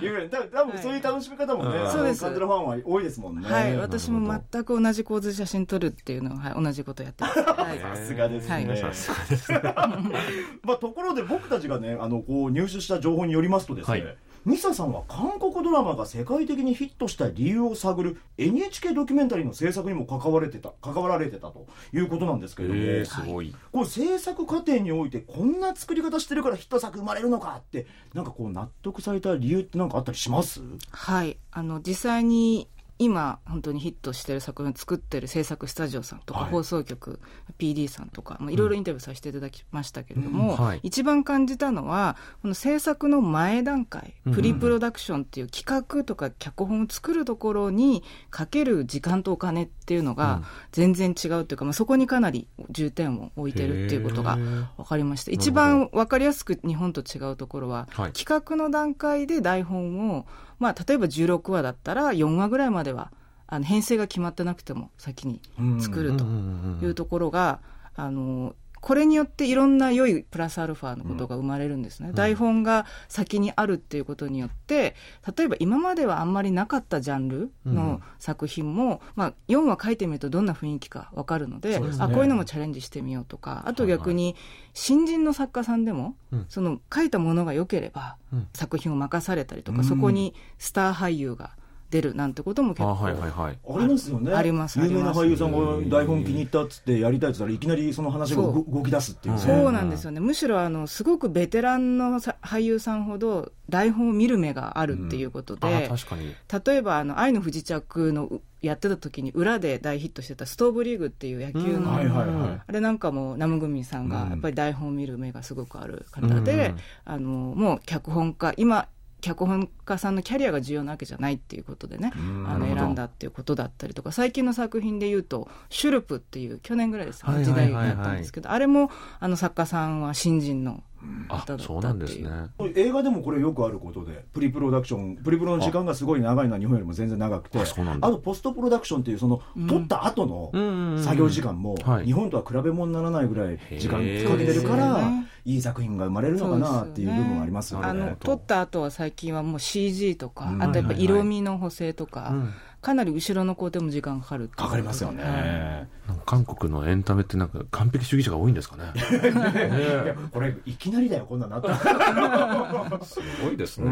[0.00, 2.22] 言われて 多分多分そういう楽しみ方もね、そうです。
[2.22, 3.48] カンドラファンは多いですもんね。
[3.48, 7.78] はい、私も全く同じ構図で写真撮るっていうのは、はい、同じことやってます、 はい。
[7.78, 8.76] さすがですね、はい。
[8.78, 9.60] さすがですね。
[10.64, 23.54] まあ、ところで僕たちがねあのこう入手した情報によりますとですね、はいミサさんは韓国ドラマが世界的にヒットした理由を探る NHK ドキュメンタリーの制作にも関われてた関わられてたということなんですけれども、えーすごい。
[23.70, 30.60] これ制作過程においてこんな作り方してるからヒット作生まれるのかってなんかこう納得された理由って何かあったりします？
[30.90, 32.66] はい、あの実際に
[33.02, 36.50] 今本当にヒットしてる作品を作ってる制作スタジオさんとか、はい。
[36.50, 37.20] 放送局
[37.58, 40.64] PD さんとかまあいろいろインタビューさせていただきましたけれども、うん。
[40.64, 40.80] はい。
[40.82, 44.34] 一番感じたのはこの制作の前段階うん。
[44.34, 50.16] プリプロダクションっていう企画とか脚本を作るところにかける時間とお金っていうのうん。
[50.16, 54.36] が全然違うというか、まあ、そこにかなり重点を置いてるっていうことが
[54.76, 55.32] 分かりました。
[55.32, 58.12] 一番分かりやすく日本と違うところは、はい。
[58.12, 60.26] 企画の段階で台本を、
[60.58, 63.12] まあ、例えば16話だったら4話ぐらいまでは
[63.46, 65.40] あの編成が決まってなくても先に
[65.80, 67.60] 作るというところが、
[67.94, 74.96] あのこれによっていろんな良いプラスアルファのことが生まれるんですね、台本が先にあるっていうことによって
[75.36, 81.90] 例えば今まではあんまりなかったジャンルの作品も、まあ、4話書いてみるとどんな雰囲気か分かるのでね。
[82.00, 84.34] あこういうのもチャレンジしてみようとかあと逆に
[84.74, 88.48] 新人の作家さんでも、うんその書いたものが良ければうん。
[88.54, 89.84] 作品を任されたりとか、うん。
[89.84, 91.56] そこにスター俳優が
[91.92, 93.58] 出るなんてことも結構あはいはいはい。
[93.68, 94.32] ありますよね。
[94.32, 99.34] あります有名な俳優さんが台本気に入ったっつってやりたいっつったらいきなりその話が動き出すっていう。
[99.34, 106.34] ねそうなんですよね、むしろあのすごくベテランのさ俳優さんほど台本を見る目があるっていうことあで、確かに。
[106.66, 111.84] 例えばあの「愛の不時着」のうやってた時に裏で大ヒットしてた「ストーブリーグ」っていう野球うん。
[111.84, 112.60] の、はいはいはい。
[112.66, 116.76] あれなんかもナムグミさんがうんやっぱり台本を見る目がすごくある方で、うん。
[117.12, 118.86] あのもう脚本家今
[119.22, 130.91] 脚本家さんのキャリアが重要なわけじゃないっていうことでね、うんあの選んだっていうことだったりとか最近の作品でいうと「シュルプ」っていう去年ぐらいですかね時代になったんですけどあれもあの作家さんは新人のあ
[131.28, 132.28] 方だったそうなんですね。
[132.30, 137.64] っていう映画でもこれよくあることでプリプロダクションプリプロの時間がすごい長いのは日本よりも全然長くてあ
[138.10, 139.66] とポストプロダクションっていうそのうん。
[139.66, 142.06] 撮った後のうんうんうん作業時間もはい。
[142.06, 145.10] 日本とは比べ物にならないぐらい時間かけてるから
[145.44, 147.86] いい作品が生まれるのかなっていう部分はありますよね。
[147.86, 150.62] あの撮った後は最近はもう CG とか、うん。
[150.62, 151.04] あとやっぱはいはいはい。
[151.04, 152.52] 色味の補正とか、うん
[152.82, 158.92] かなり後ろの工程も時間かかるかかりますよね、はい、韓国のエンタメってなんか完璧主義者が多いんですかね。
[159.22, 163.88] ねこれいきなりだよこんななったすごいですね、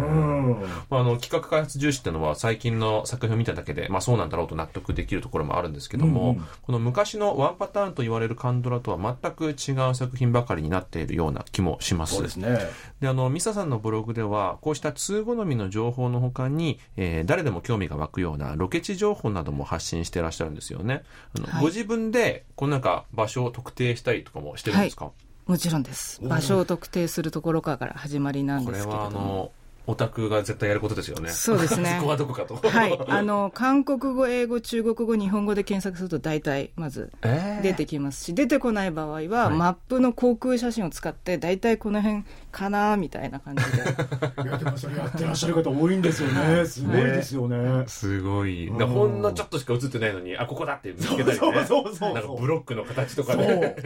[0.90, 12.14] まあ、あの企画開発重視っていうのは最近の作品を見ただけで、まあ、そうなんだろうと納得できるところもあるんですけども、うんうん、この昔のワンパターンと言われるカンドラとは全く違う作品ばかりになっているような気もします。
[12.16, 12.58] そうですね。
[13.00, 21.02] であのミサさんのブログではこうした通好みの情報のほかに、えー、誰でも興味が湧くようなロケ地情報なども発信していらっしゃるんですよね。
[21.36, 25.50] あの、はい、ご自分でこのなんか場所を特定したりとかもしてるんですか、はい。
[25.50, 26.20] もちろんです。
[26.22, 28.96] 場所を特定するところから始まりなんですけれども。
[28.96, 29.52] これはあの、
[29.90, 31.30] オタクが絶対やることですよね。
[31.30, 31.96] そうですね。
[31.98, 32.54] そこはどこかと。
[32.56, 32.98] はい。
[33.08, 37.10] あの、韓国語、英語、中国語、日本語で検索すると大体、まず、
[37.62, 42.22] 出てきますし、えー、出てこない場合は、はい、マップの航空写真を使って、大体この辺
[42.52, 43.78] かなみたいな感じで。
[43.78, 46.64] い や、でもそれやってらっしゃる方多いんですよね。
[46.64, 47.84] すごいですよね。
[47.88, 48.68] すごい。
[48.68, 51.34] ほんのちょっとしか映ってないのに、あ、ここだって見つけたりね。
[51.34, 53.76] そうそうそうなんかブロックの形とかね。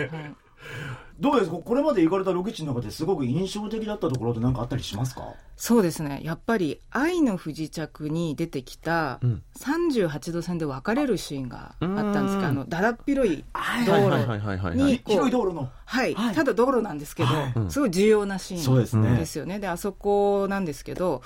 [1.20, 1.59] どうですか？
[1.59, 5.35] これまで行かれたロケ地の中ですごく印象的だったところって何かあったりしますか？
[5.57, 6.20] そうですね。
[6.24, 9.20] やっぱり「愛の不時着」に出てきた
[9.61, 13.44] 38度線で別れるシーンがあったんですか、あのだらっ広い
[13.87, 15.70] 道路に広い道路の。
[15.85, 19.61] はい、はい、ただ道路なんですけど、はい、すごい重要なシーンですよね。
[19.61, 21.22] で、ね、あそこなんですけど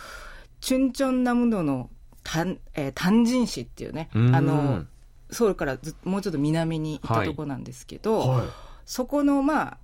[0.61, 1.89] チュンチョンナムドの
[2.25, 4.85] タン、えー、タンジン市っていうねあの
[5.31, 8.47] ソウルからずもうちょっと南に行ったとこなんですけど、はい
[8.89, 9.79] そこのまあ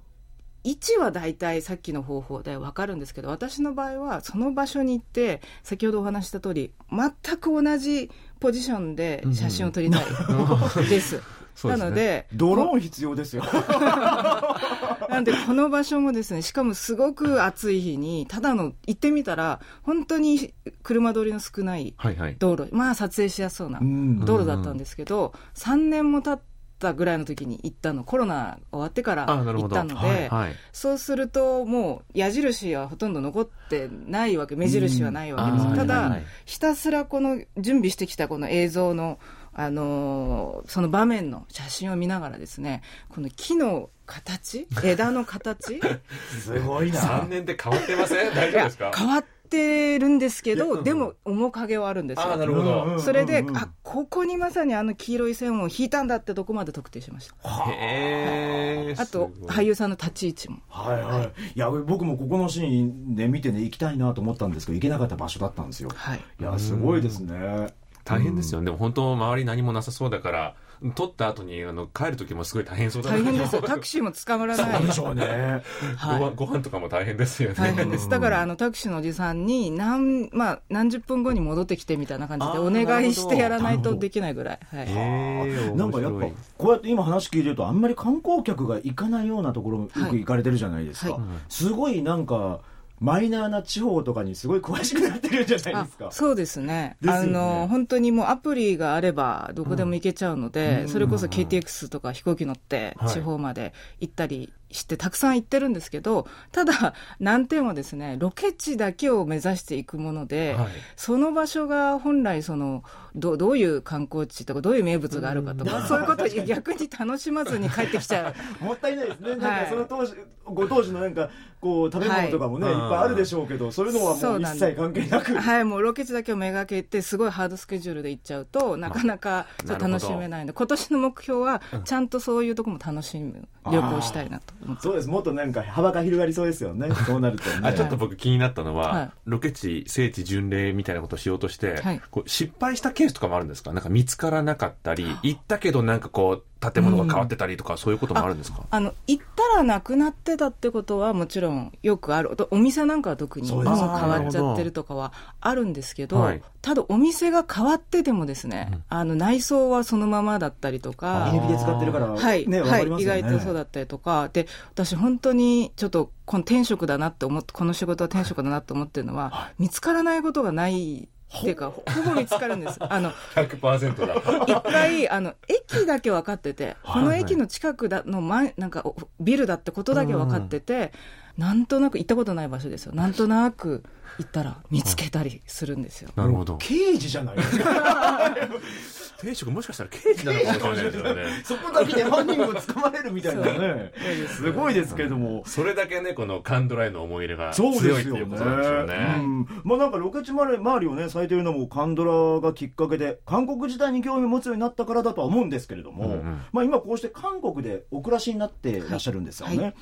[0.64, 10.04] 位置は大体さっきの方法で分かるんですけど私の場合はその場所に行って先ほどお話した通り全く同じポジションで写真を撮りたい
[10.88, 11.20] です。
[11.62, 13.44] なので、ドローン必要ですよ。
[15.08, 21.94] なので、この場所もですね、しかもすごく暑い日に、ただの、行ってみたら、本当に車通りの少ない
[22.40, 28.04] 道路、はいはい、まあ撮影しやすそうな道路だったんですけど、3年も経って、ったぐらいの時に行ったの。
[28.04, 34.56] コロナ終わってから行ったので、はいはい、そうするともう矢印はほとんど残ってないわけ。
[34.56, 39.18] 目印はないわけです、ただ、ひたすらこの準備してきたこの映像の
[39.56, 44.66] あのー、その場面の写真を見ながらですねこの木の形？
[44.82, 45.80] 枝の形？
[46.42, 47.00] すごいな。
[47.00, 48.34] 3年で変わってません？
[48.34, 48.92] 大丈夫ですか？
[48.94, 52.32] 変わってるんですけど、でも面影はあるんですよ。
[52.32, 52.98] あなるほど。
[52.98, 57.34] それで、あここにまさにあの黄色い線を引いたんだってとこまで特定しました。
[57.70, 60.58] へあと俳優さんの立ち位置も。
[60.68, 61.32] はいはい。
[61.54, 65.90] いや僕もここのシーンで見てね行きたいなと思ったんですけど行けなかった場所だったんですよ。
[65.94, 66.20] はい。
[66.40, 67.68] いやすごいですね。
[68.04, 68.66] 大変ですよね。
[68.66, 70.54] でも本当周り何もなさそうだから。
[70.94, 73.62] 取った後にあの帰る時もすごい大変そうだ大変ですよ。
[73.62, 74.82] タクシーも捕まらない。
[74.86, 75.62] でしょうね、
[75.96, 77.54] はい、ごご飯とかも大変ですよね。
[77.56, 78.08] 大変です。
[78.08, 86.26] だからあのタクシーのおじさんに何,、まあ、何十分後に戻ってきてみたいな感じでお願いしてやらないとできないぐらい、はい、なんかやっぱ
[86.58, 91.20] こうやって今話聞いてるとあんまり観光客が行かないようなところよく行かれてるじゃないですか、はい。
[91.20, 92.60] はい、すごいなんか
[93.04, 96.10] マイナーな地方とかにすごい詳しくなってるんじゃないですか。
[96.10, 96.96] そうですね。
[97.02, 112.82] すねあの、本当にもうアプリがあればどこでも行けちゃうので、うん、それこそ KTX とか飛行機乗って地方まで行ったりしてたくさん行ってるんですけど、ただ難点はですね、ロケ地だけを目指していくもので、はい、その場所が本来その、
[113.14, 118.64] どどういう観光地とかどういう名物があるかとか、そういうことを逆に楽しまずに帰ってきちゃう。
[118.64, 119.36] もったいないですね。
[119.36, 125.36] なんかその当時、ご当時のなんか、こう、食べ物とかもね、はい、いっぱいあるでしょうけど、そういうのはもう一切関係なく。
[125.36, 134.82] はい、もうロケ地だけをめがけて、すごいハードスケジュールで行っちゃうと、なかなか楽しめないので、今年の目標は、ちゃんとそういうとこも楽しむ旅行したいなと思って。
[134.82, 135.08] そうです。
[135.08, 136.88] もっとなんか幅が広がりそうですよね。
[137.06, 143.72] そうなると、ね、あ、ちょっと僕気になったのは、はい、ロケ地、聖地巡礼みたいなことをしようとして、はい、こう失敗したケースとかもあるんですか？
[143.72, 148.64] か見つからなかったり、行ったけどなんかこう、建物が変わってたりとか、うん、そういうこともあるんですか？
[148.70, 152.36] あの行ったらなくなってたってことはもちろんよくある。
[152.50, 164.30] お店なんかは特に変わっちゃってるとかはあるんですけど、はい、ただお店が変わっててもですね、うん、あの内装はそのままだったりとか居抜きで使ってるから、はい、ね、はい、意外とそうだったりとか。
[164.32, 172.76] で私本当にちょっとこの転職だなって思ってこの仕事は転職だなって思ってるのは、はい、見つからないことがないっていうか、 ほぼ見つかるんです。
[172.80, 174.14] あの、100%だ。
[174.46, 178.84] 一回、あの、駅だけ分かってて、この駅の近くだの前、なんか、
[179.20, 180.92] ビルだってことだけ分かってて、
[181.38, 183.82] なんとなく行ったことない場所ですよなんとなく
[184.18, 186.10] 行ったら見つけたりするんですよ。
[186.14, 186.56] なるほど。
[186.58, 188.36] 刑事じゃないですか。
[189.20, 191.22] 定職もしかしたら刑事なのかもしれないですよね。
[191.44, 193.92] そこだけで犯人を捕まれるみたいなね。
[194.28, 195.42] すごいですけども。
[195.46, 198.20] それだけね、このカンドラへの思い入れがそう強いですよね。
[198.22, 199.14] っていうことなんでしょうね。
[199.18, 202.04] うんまあなんかロケ地周りをね、咲いてるのもカンド
[202.36, 209.56] ラがきっかけで、韓国自体に興味を持つようになったからだとは思うんですけれども、うんうんまあ今こうして韓国でお暮らしになっていらっしゃるんですよね。
[209.56, 209.72] はいは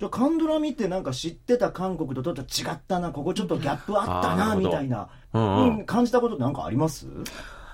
[0.00, 5.78] じゃあカンドラ見てなんか知ってた韓国とちょっと違ったな、ここちょっとギャップあったな、みたいな、うんうん。
[5.78, 7.06] うん感じたことなんかあります？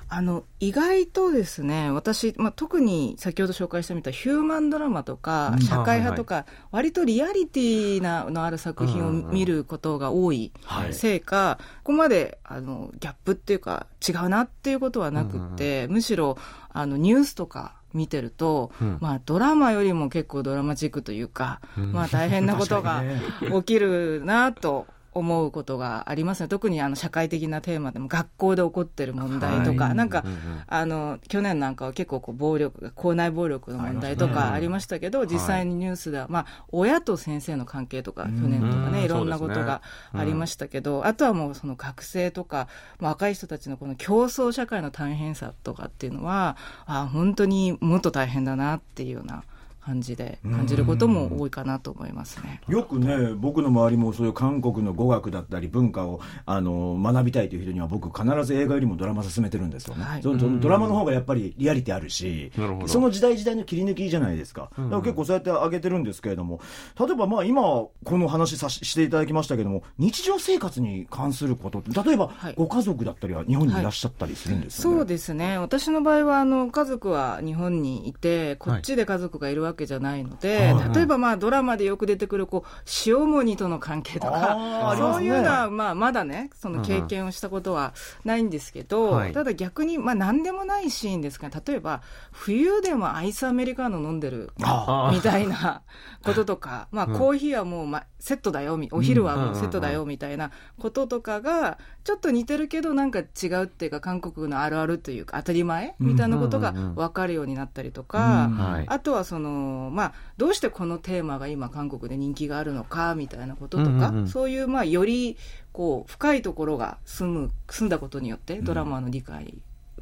[0.08, 5.62] あの意外とですね私、まあ、特に先ほど紹介したみたいなヒューマンドラマとか、うん。
[5.62, 10.94] 社会派とか、割とリアリティなのある作品を見ることが多いはい。
[10.94, 16.38] せいか、ここまであのギャップっていうか違うなっていうことはなくって、むしろ
[16.72, 18.98] あのニュースとか見てると、うん。
[19.00, 21.60] まあ、ドラマよりも結構ドラマチックというか、
[21.92, 23.02] まあ、大変なことが
[23.40, 26.48] 起きるなと思うことがありますね。
[26.48, 29.94] 特にあの社会的なテーマでも学校で起こってる問題とか、はい。
[29.94, 38.92] なんか、うんうんあの去年なんかは結構こう暴力校内暴力の問題とかありましたけど、実際にニュースでは、まあ、親と先生の関係とか、去年とかうん。
[38.92, 49.44] ねいろんなことがありましたけど、あとはもうその学生とか、まあ、若い人たちのこの競争社会の大変さとかっていうのはあ本当にもっと大変だなっていうような
[49.86, 52.60] 感じで感じることも多いかなと思いますね。
[52.66, 60.02] よくね、僕の周りもそういう韓国の語学だったり文化をあの学びたいという人には僕必ず映画よりもドラマ進めてるんですよね。
[60.02, 64.70] はいドラマの方がやっぱりリアリティあるしなるほど、その時代時代の切り抜きじゃないですか。
[64.76, 66.60] だから結構そうやって上げてるんですけれども、
[66.98, 74.96] 例えばまあ今この話さししていただきましたけども、日常生活に関することって、例えばはいご家族だったりは日本にいらっしゃったりするんですよね。
[74.96, 82.68] そうですね私の場合はあの家族は日本にいてこっちで家族がいるわけじゃないので、はい例えばまあドラマでよく出てくるこう
[83.06, 87.92] 塩モニとの関係とかそういうのは、まあ、まだねその経験をしたことは
[88.24, 89.32] ないんですけど、はい。
[89.32, 95.82] ただ逆に、まあ、何でもないシーンですから例えば冬でもアイスアメリカーノ飲んでるああみたいな
[96.24, 108.84] こととか、まあ、コーヒーはもう、ま、セットだよみ、お昼はもうセットだよみたいなこととかが、ちょっと似てるけど、なんか違うっていうか、韓国のあるあるというか、当たり前みたいなことが分かるようになったりとか。
[108.86, 109.50] あとはその、
[109.92, 114.28] まあ、どうしてこのテーマが今、韓国で人気があるのかみたいなこととか、うんうんうん。
[114.28, 115.36] そういう、まあ、より
[115.72, 119.58] こう深いところが住む住んだことによって、ドラマの理解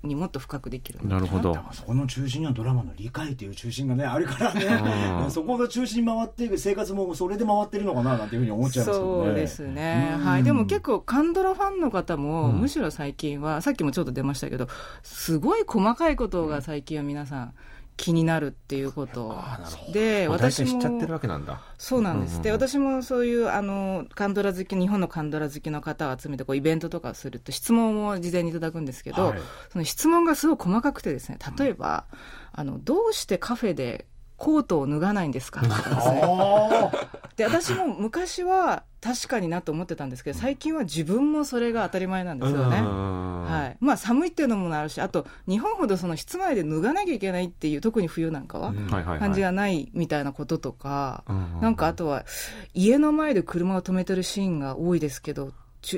[0.07, 1.57] にもっと深くできるなるほど。
[1.72, 9.05] そこの中心にはドラマの理解という中心がねあるからうんねそこが中心に回っていく生活もそれで回ってるのかななんていうふうに思っちゃいますね。
[9.05, 10.24] そうですね、うん。
[10.24, 12.61] はい、でも結構カンドラファンの方も、うん。
[12.61, 14.68] むしろ最近はさっきもちょっと出ましたけど
[15.03, 17.55] すごい細かいことが最近は皆さん
[17.97, 19.37] 気になるっていうこと。
[19.93, 21.61] で私も体知っちゃってるわけなんだ。
[21.79, 22.69] そうなんです、でうんうんうん。
[22.69, 29.41] 私もそういうあのカンドラ好き日本のカンドラ好きの方を集めてこうイベントとかをすると質問を事前にいただくんですけど、はい。
[29.73, 32.07] その質問がすごい細かくてですね例えば、
[32.53, 35.62] あのどうしてカフェでコートを脱がないんですか？
[37.37, 42.81] で私も昔は確かになと思ってたんですけど最近は自分もそれが当たり前なんですよね。
[42.81, 48.73] ははいまあ、寒いっていうのもあるしあと日本ほどその室内で脱がなきゃいけないっていう特に冬なんかは。
[49.18, 51.25] 感じがないみたいなこととか、
[51.61, 52.25] なんかあとは
[52.73, 55.53] 家の前で車を止めてるシーンが多いですけど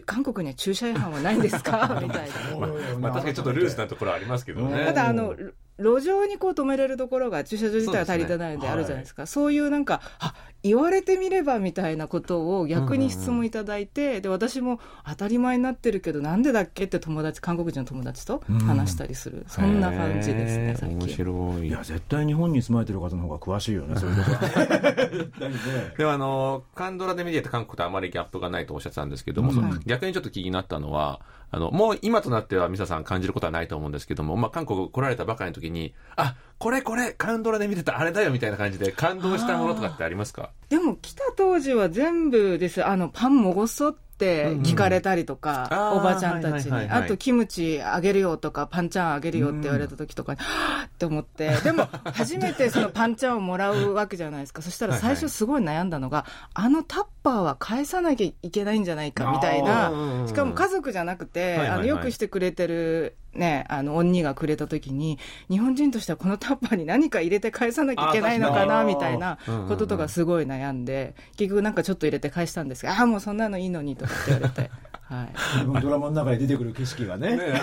[0.05, 2.01] 韓国には駐車違反はないんですか？
[2.03, 2.57] みたいな。
[2.59, 2.67] ま
[3.01, 4.85] まあ確かにちょっとルーズなところありますけどうんね。
[4.87, 5.35] ただあの
[5.79, 9.27] 路上にこう止めれるところが駐車場自体は足りてないのであるじゃないですか。
[9.27, 21.09] そういうなんかあ言われてみればみたいなことを逆に質問いただいて、で私も当たり前になってるけどなんでだっけって友達韓国人の友達と話したりする、そんな感じですね最近。
[21.09, 21.69] 白い。
[21.69, 24.31] いや絶対日本に住まれてる方の方が詳しいよね そういうとこ。
[24.31, 25.61] ろ絶対にね
[25.99, 29.55] ではあの、カンドラで見てて韓国とあまりギャップがないとおっしゃってたんですけども、うん。
[29.55, 40.51] その逆にちょっと気になったのは、あの、もう今となってはミサさん感じることはないと思うんですけども、まあ韓国来られたばかりの時に、あ、これこれ、カンドラで見てたあれだよみたいな感じで感動したものとかってありますか？
[40.69, 42.85] でも来た当時は全部です。
[42.85, 47.05] あのパンもごそって聞かれたりとか、うんうんおばちゃんたちに、はいはいはいはい。
[47.05, 51.51] あとキムチあげるよとかパンチャンあげるよって言われた時とかに、はぁって思って。
[51.63, 54.63] でも初めてそのパンチャンをもらうわけじゃないですか。
[54.63, 59.93] そしたら最初すごい悩んだのがあのタッパーは返さなきゃいけないんじゃないかみたいな。
[60.27, 61.71] しかも家族じゃなくて、はいはいはい。
[61.71, 65.19] あのよくしてくれてるね、あの、恩にがくれた時に、
[65.49, 74.71] 日本人としてはこのタッパーに何か入れて返さなきゃいけないのかな、みたいなこととかすごい悩んで、結局なんかちょっと入れて返したんですが、ああ、もうそんなのいいのにとかって言われて。
[75.09, 77.37] はい、ドラマの中で出てくる景色がね。
[77.37, 77.61] ね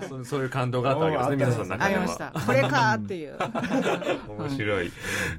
[0.08, 2.32] そそういう感動があったわけですね皆さんの中でもありました。
[2.32, 3.36] これかっていう。
[4.38, 4.92] 面白い、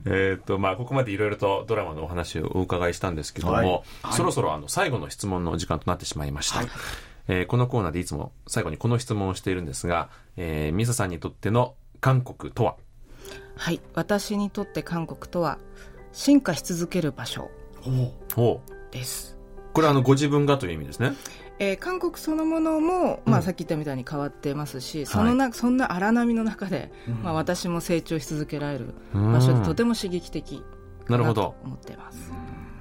[0.06, 3.66] えっとまあここまでいろいろとドラマのお話をお伺いしたんですけども、はい。
[3.66, 6.68] はい、そろそろあの最後の質問の時間となってしまいました、はい
[7.28, 12.76] えー、このコーナーでいつも最後にこの質問をしているんですが、えー、ミサさんにとっての韓国とは？
[13.56, 13.82] はい。
[13.94, 15.58] 私にとって韓国とは
[16.14, 17.50] 進化し続ける場所。
[18.92, 19.38] です。
[19.74, 21.14] これはあのご自分がという意味ですね。
[21.60, 26.92] えー、韓国そのものも、まあ、さっき言ったみたいに変わってますし、うん、そのなそんな荒波の中で、
[27.24, 30.64] まあ、私も成長し続けられる場所でとても刺激的
[31.10, 32.32] なと思ってます。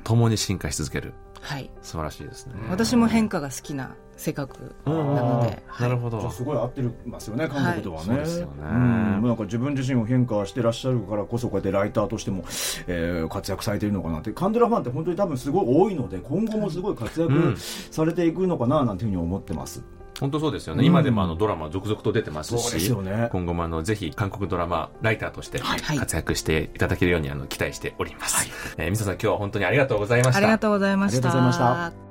[0.05, 1.71] 共に進化し続けるはい。
[1.83, 2.55] 素晴らしいですね。
[2.71, 6.31] 私も変化が好きな性格なので、なるほど。
[6.31, 12.45] すごい合ってますよね韓国とはね、はい、そうですよね、うん、なんか自分自身を変化してらっしゃるからこそこうやってライターとしても、
[12.87, 14.33] えー、活躍されているのかなって。
[14.33, 19.83] カンドラファンって本当に多分すごい多いので今後もすごい活躍されていくのかななんていうふうに思ってます、
[20.21, 28.49] 本当そうですよね、うん、今でもあのドラマ続々と出てますし、ね、今後もあのぜひ韓国ドラマライターとして活躍していただけるようにあの期待しております、はい、
[28.79, 31.19] えー、みささん今日は本当にありがとうございましたありがとうございました。
[31.19, 32.07] ありがとうございました。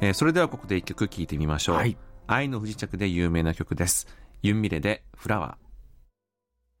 [0.00, 1.96] えー、それではここで一曲聴いてみましょう、はい、
[2.26, 4.06] 愛の不時着で有名な曲です。
[4.42, 5.58] ユンミレでフラワ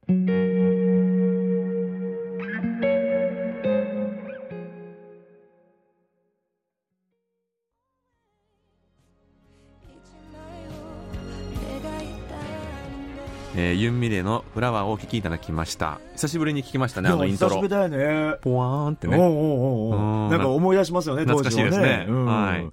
[0.08, 0.47] ー
[13.60, 15.98] えー、ユンミレのフラワーをお聴きいただきました。
[16.14, 17.56] 久しぶりに聞きましたねあのイントロ。
[17.56, 18.36] 久しぶりだよね。
[18.40, 19.16] ポワーンってね。
[19.16, 22.70] おうおうおうなんか思い出しますよね懐かしいですね、うん、はい、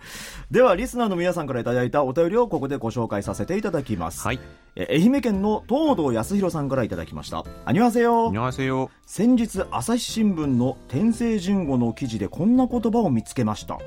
[0.52, 4.40] ではリスナーの皆さんからいただいたお便りをここでご紹介させていただきます、はい、
[4.76, 7.44] え愛媛県の東堂康弘さんからいただきました。
[7.66, 13.80] あにわせよあにわせよ先日朝日新聞の天聖人語の記事でこんな言葉を見つけました。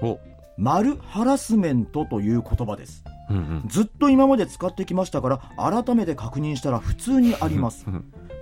[0.57, 7.87] マルハラスメントという言葉ですうんうん、ずっと今まで使ってきましたから改めて確認したら普通にあります。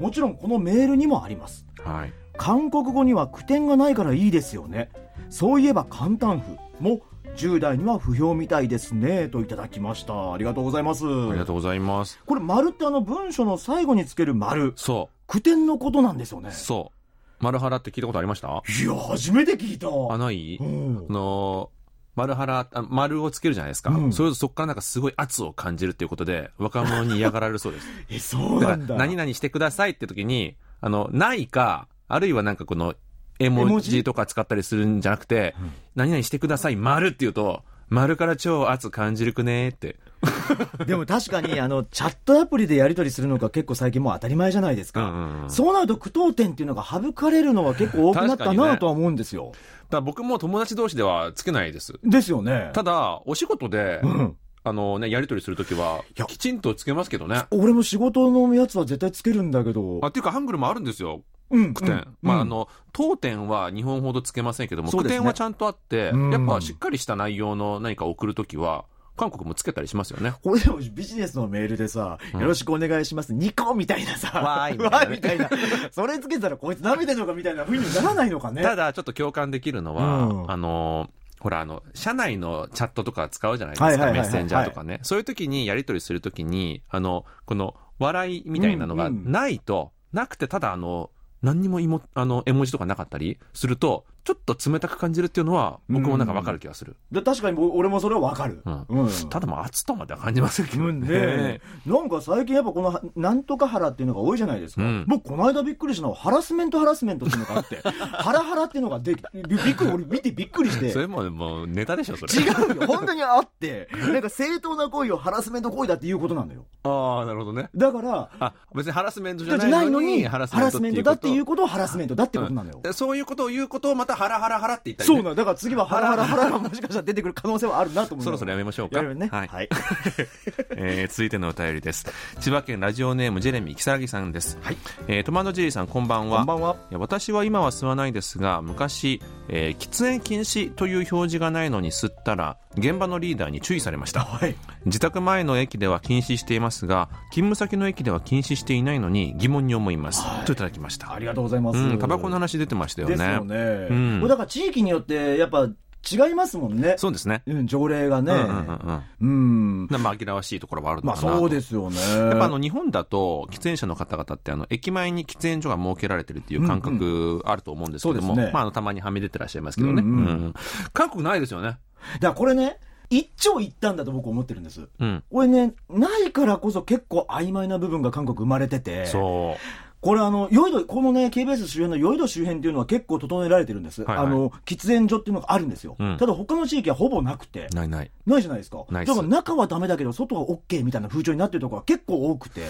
[0.01, 4.91] もちろんこのメールにもあります、はい、韓国語には句点がないからいいですよね。
[5.30, 7.01] そういえば簡単符も
[7.37, 10.32] 10代には不評みたいですねといただきました。
[10.32, 11.05] ありがとうございます。
[11.05, 12.18] ありがとうございます。
[12.26, 14.72] これ丸ってあの文章の最後につける丸。
[14.76, 15.16] そう。
[15.26, 16.51] 句点のことなんですよね。
[16.53, 16.97] そう。
[17.45, 18.49] 丸原って聞いたことありました？
[18.49, 19.89] いや初めて聞いた。
[20.14, 21.70] あない、うん、あの
[22.17, 23.91] 丸原、丸をつけるじゃないですか。
[23.91, 27.89] うん、それとそこからなんかすごい圧を感じるっていうことで、若者に嫌がられるそうです。
[28.09, 28.97] え、そうなんだ。
[28.97, 32.95] 何々してくださいって時に、あの、ないか、あるいはなんかこの、
[33.39, 39.97] 絵文字とか使ったりするんじゃなくて、うん、何々してください、丸って言うと、丸から超圧感じるくねって。
[40.87, 45.05] でも確かに、あの、チャットアプリでやり取りするのが結構最近もう当たり前じゃないですか。
[45.05, 49.53] うんうんうん、そうなると句読点っていうのが省かれるのは結構多くなったなとは思うんですよ。
[49.91, 51.99] だ僕も友達同士ではつけないです。
[52.03, 52.71] ですよね。
[52.73, 57.45] ただ、お仕事で、うん、あのね、やり取りするときは、きちんとつけますけどね。
[57.51, 60.01] 俺も仕事のやつは絶対つけるんだけど。
[60.03, 61.23] あ、っていうか、ハングルもあるんですよ。
[61.51, 61.93] うん、句点。
[61.93, 68.87] うん、まあ、あの、当点は日本ほどつけませんけども、句点はちゃんとあって、やっぱしっかりした内容の何か送るときは、
[69.17, 70.35] 韓国もつけたりしますよね。
[70.43, 73.33] これでもビジネスのメールでさ、よろしくお願いします。
[73.35, 74.79] ニコみたいなさ、わーい。
[74.79, 75.49] わーみたいな。
[75.91, 78.62] それつけたらこいつ舐めてんのかみたいな風にならないのかね。
[78.62, 81.11] ただ、ちょっと共感できるのは、うん、あの、
[81.41, 85.01] ほら、あの、社内のチャットとか使うじゃないですか、メッセンジャーとかね。
[85.03, 91.11] そういう時にやり取りするときに、あの、この、笑いみたいなのがないと、うんうん、なくて、ただあの、
[91.43, 96.97] 何にもイモあの絵文字とかなかったりすると、ちょっと冷たく感じるっていうのは、僕もなんか分かる気がする。
[97.12, 98.61] で確かに俺もそれは分かる。
[98.64, 101.61] うんうん、ただ、まあ、熱とまでは感じませんけどね。
[101.87, 104.83] なんか最近やっぱこの、なんとか腹っていうのが多いじゃないですか。
[104.83, 110.91] うん、僕、この間びっくりしたのは、ハラスメントハラスメントっていうのがあって、 ハラハラっていうのがでびびっくり、俺見てびっくりして。
[110.91, 112.35] それももうネタでしょ、それ。
[112.35, 112.87] 違うよ。
[112.89, 116.64] 本当にあって、なんか正当な行為をハラスメント行為だっていうことなんだよ。
[116.83, 117.70] ああ、なるほどね。
[117.77, 122.83] だから、あ、別にハラスメントじゃないのに、ハラスメントだっていうことをハラスメントだってことなのよ。
[122.93, 125.45] そういうことを言うことをまたハラハラハラって言ったり、ね、そうなだ。
[125.45, 129.03] から次はハラハラハラがもしかしたら出てくる可能性はあるなと思うそろそろやめましょうか。
[129.03, 129.29] ね。
[129.31, 129.69] はい、はい、
[130.77, 132.07] えー、続いてのお便りです。
[132.41, 134.59] 千葉県ラジオネームジェレミー如月さんです。
[134.62, 134.77] はい、
[135.09, 136.39] えー、トマトジェリーさんこんばんは。
[136.39, 136.77] こんばんは。
[136.93, 144.55] 私は今は吸わないですが昔、えー、喫煙禁止という表示がないのに吸ったら現場のリーダーに注意されました、はい、
[144.85, 151.12] 自宅前の駅では禁止していますが勤務先の駅では禁止していないのに疑問に思います、はい、といただきました。
[151.12, 153.17] ありがとうございます、タバコの話出てましたよね。
[153.17, 153.57] ですよね、
[153.91, 155.68] うん、だから地域によってやっぱ
[156.09, 156.94] 違いますもんね。
[156.98, 157.42] そうですね。
[157.46, 158.32] うん、条例がね。
[158.32, 159.82] うんうんうんうん。
[159.82, 159.88] うん。
[159.90, 161.38] まあ紛らわしいところはあるのまあかなと。
[161.38, 161.96] そうですよね。
[161.98, 170.02] やっぱあの日本だと喫煙者の方々ってあの駅前に喫煙所が設けられてるっていう感覚あると思うんですけども、そうですねまああのたまにはみ出てらっしゃいますけどね。
[170.02, 170.54] うんうんうん
[170.92, 171.68] 韓国ないですよね。
[171.68, 171.78] だか
[172.20, 172.78] らこれね、
[173.11, 174.88] 一長一短だと僕思ってるんです。
[174.98, 175.24] うん。
[175.30, 179.07] これね、ないからこそ結構曖昧な部分が韓国生まれてて。
[179.07, 179.86] そう。
[180.01, 184.03] これあの、ヨイド、このね、KBS 周辺のヨイド周辺っていうのは結構整えられてるんです。
[184.03, 185.97] はいはいあの、喫煙所っていうのがあるんですよ。
[185.99, 187.68] うんただ他の地域はほぼなくて。
[187.72, 188.11] ないない。
[188.26, 188.84] ないじゃないですか。
[188.90, 192.62] ないですだから中はダメだけど、外は OK みたいな風潮になってるところが結構多くて。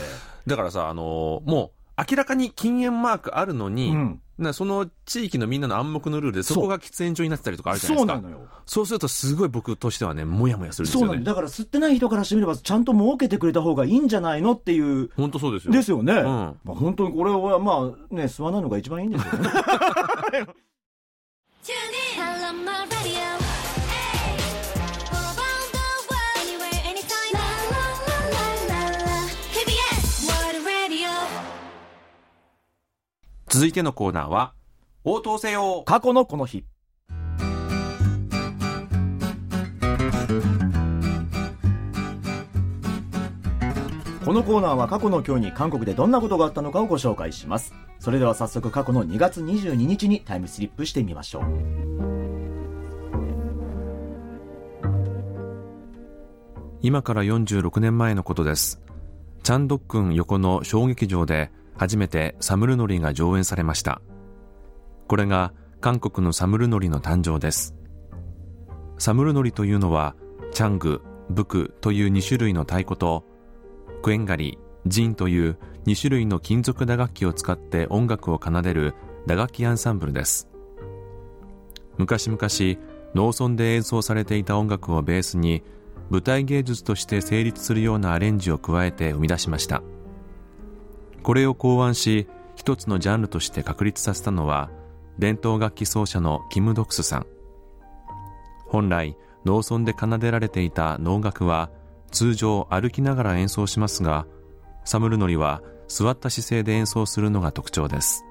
[0.47, 8.13] だからさ、あのーもう、明らかに禁煙マークあるのに、うんなその地域のみんなの暗黙のルールで、そこが喫煙所になってたりとかあるじゃないですか。
[8.15, 8.47] そうなのよ。
[8.67, 11.07] そうすると、すごい僕としてはね、もやもやするんですよね。
[11.07, 15.11] そうなのだから吸ってない人からしてみれば、ちゃんと設けてくれた方がいいんじゃないのっていう。
[15.17, 15.73] 本当そうですよ。
[15.73, 16.13] ですよね。
[16.13, 19.49] んまあ、本当にこれはまあね、吸わないのが一番いいんですよね。
[33.49, 34.55] 続いてのコーナーは、
[35.05, 36.65] 応答せよ過去のこの日。
[44.25, 47.73] このコーナーは過去の今日に韓国でどんなことがあったのかをご紹介します。
[48.01, 51.45] それでは早速過去の2月22日にタイムスリップしてみましょう。
[56.83, 58.83] 今から46年前のことです。
[59.45, 64.01] チャンドックン横の小劇場で初めてサムルノリが上演されました。
[65.09, 67.75] これが韓国のサムルノリの誕生です。
[68.99, 70.17] サムルノリというのは、
[70.53, 73.25] チャング、ブクという2種類の太鼓と、
[74.03, 78.95] クエンガリ、ジンという2種類の金属打楽器を使って音楽を奏でる
[79.27, 80.49] 打楽器アンサンブルです。
[81.99, 82.39] 昔々、
[83.15, 85.63] 農村で演奏されていた音楽をベースに、
[86.11, 89.83] 舞台芸術として成立するようなアレンジを加えて生み出しました
[91.27, 94.71] これを考案し一つのジャンルとして確立させたのは
[95.19, 97.27] 伝統楽器奏者のキム・ドクスさん。
[98.69, 101.69] 本来農村で奏でられていた能楽は
[102.13, 104.25] 通常歩きながら演奏しますが
[104.85, 108.25] サムルノリは座った姿勢で演奏するのが特徴です。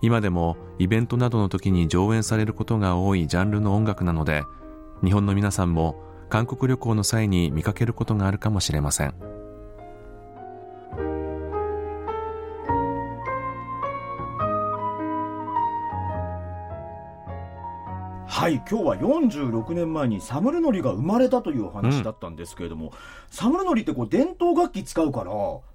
[0.00, 4.42] 今でもイベントなどの時に上演されることが多いジャンルの音楽なので
[5.04, 9.41] 日本の皆さんも韓国旅行の際に見かけることがあるかもしれません。
[18.42, 22.92] はい、今日は46年前にサムルノリが生まれたというお話だったんですけれども、
[23.30, 25.30] サムルノリってこう伝統楽器使うから、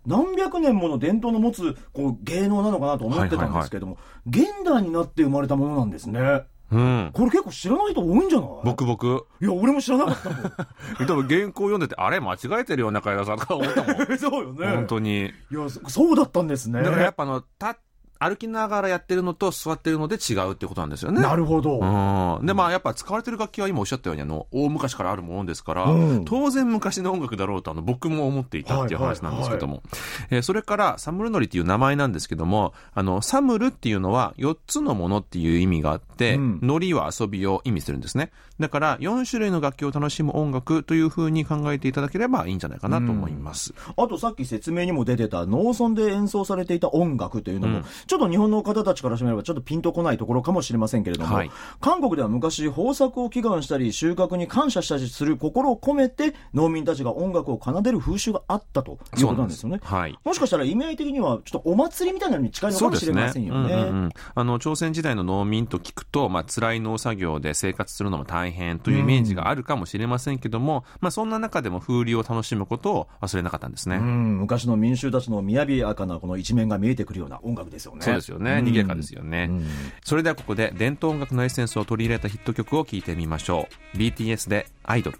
[0.05, 3.97] 何百年もの伝統の持つこう芸能なのかなと思ってたんですけれども、
[4.28, 6.41] 現代になって生まれたものなんですね。
[6.70, 8.49] うんこれ結構知らない人多いんじゃない？
[8.65, 10.51] 僕僕いや、俺も知らなかったもん。
[11.07, 14.68] 多分原稿読んでてあれ間違えてるよ中山さんとか思ったもん そうよね。
[14.68, 16.84] 本当にいやそ、そうだったんですね。
[16.84, 17.78] だからやっぱあのた
[18.20, 21.22] 歩きながらやってるのと座ってるので違うってことなんですよね。
[21.22, 21.80] なるほど。
[21.80, 26.26] うん、でまあやっぱ使われてる楽器は今おっしゃったようにあの大昔からあるものですから、うん。
[26.26, 29.82] 当然昔の音楽だろうとあの僕も思っていたっていう話なんですけども、
[30.30, 36.59] えーそれからサムルノリっていう名前なんですけどもあのサムルっていうのは4つのものっていう意味があって、うん。
[36.61, 38.32] ノリは遊びを意味するんですね。
[38.59, 59.80] だから4種類の楽器を楽しむ音楽というふうに考えていただければいいんじゃないかなと思います、あとさっき説明にも出てた農村で演奏されていた音楽というのも、うんちょっと日本の方たちからしてみればちょっとピンとこないところかもしれませんけれども、はい韓国では昔豊作を祈願したり収穫に感謝したりする心を込めて農民たちが音楽を奏でる風習があったということなんですよね。
[59.84, 63.74] はいもしかしたら意味合い的にはちょっとお祭りみたいなのに近いのかもしれませんよね。
[63.74, 73.97] うんうんうんあの朝鮮時代の農民と聞くと、まあ辛い農作業で生活するのも大変というイメージがあるかもしれませんけども、まあそんな中でも風流を楽しむことを忘れなかったんですね。
[73.97, 77.96] うん、昔の民衆たちの雅やかなこの一面が見えてくるような音楽ですよね。
[77.99, 78.61] そうですよね。
[78.61, 79.47] ん賑やかですよね。
[79.49, 79.67] うん
[80.03, 83.97] それではここで伝統音楽のエッセンスを取り入れたヒット曲を聴いてみましょう。
[83.97, 85.19] BTS でアイドル。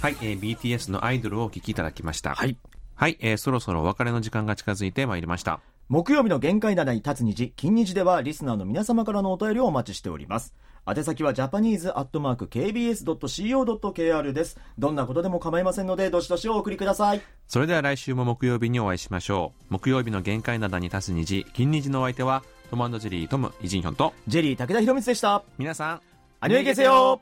[0.00, 2.34] はい、えー BTS のアイドルをお聴きいただきました。
[2.34, 2.56] はい。
[2.94, 5.60] はい、えーそろそろお別れの時間が近づいてまいりました。
[5.90, 10.54] 木曜日の限界灘に立つ日、金日ではリスナーの皆様からのお便りをお待ちしております。
[10.86, 14.58] 宛先はジャパニーズアットマーク KBS.CO.KR です。
[14.78, 17.20] どんなことでも構いませんので、どしどしお送りください。
[17.46, 19.64] それでは来週も木曜日にお会いしましょう。
[19.68, 25.42] 木曜日の限界灘に立つ虹、金虹のお相手は、トムジェリートム、イジンヒョンと、ジェリー武田博光でした。
[25.58, 26.00] 皆さん、
[26.40, 27.20] アニメゲセよ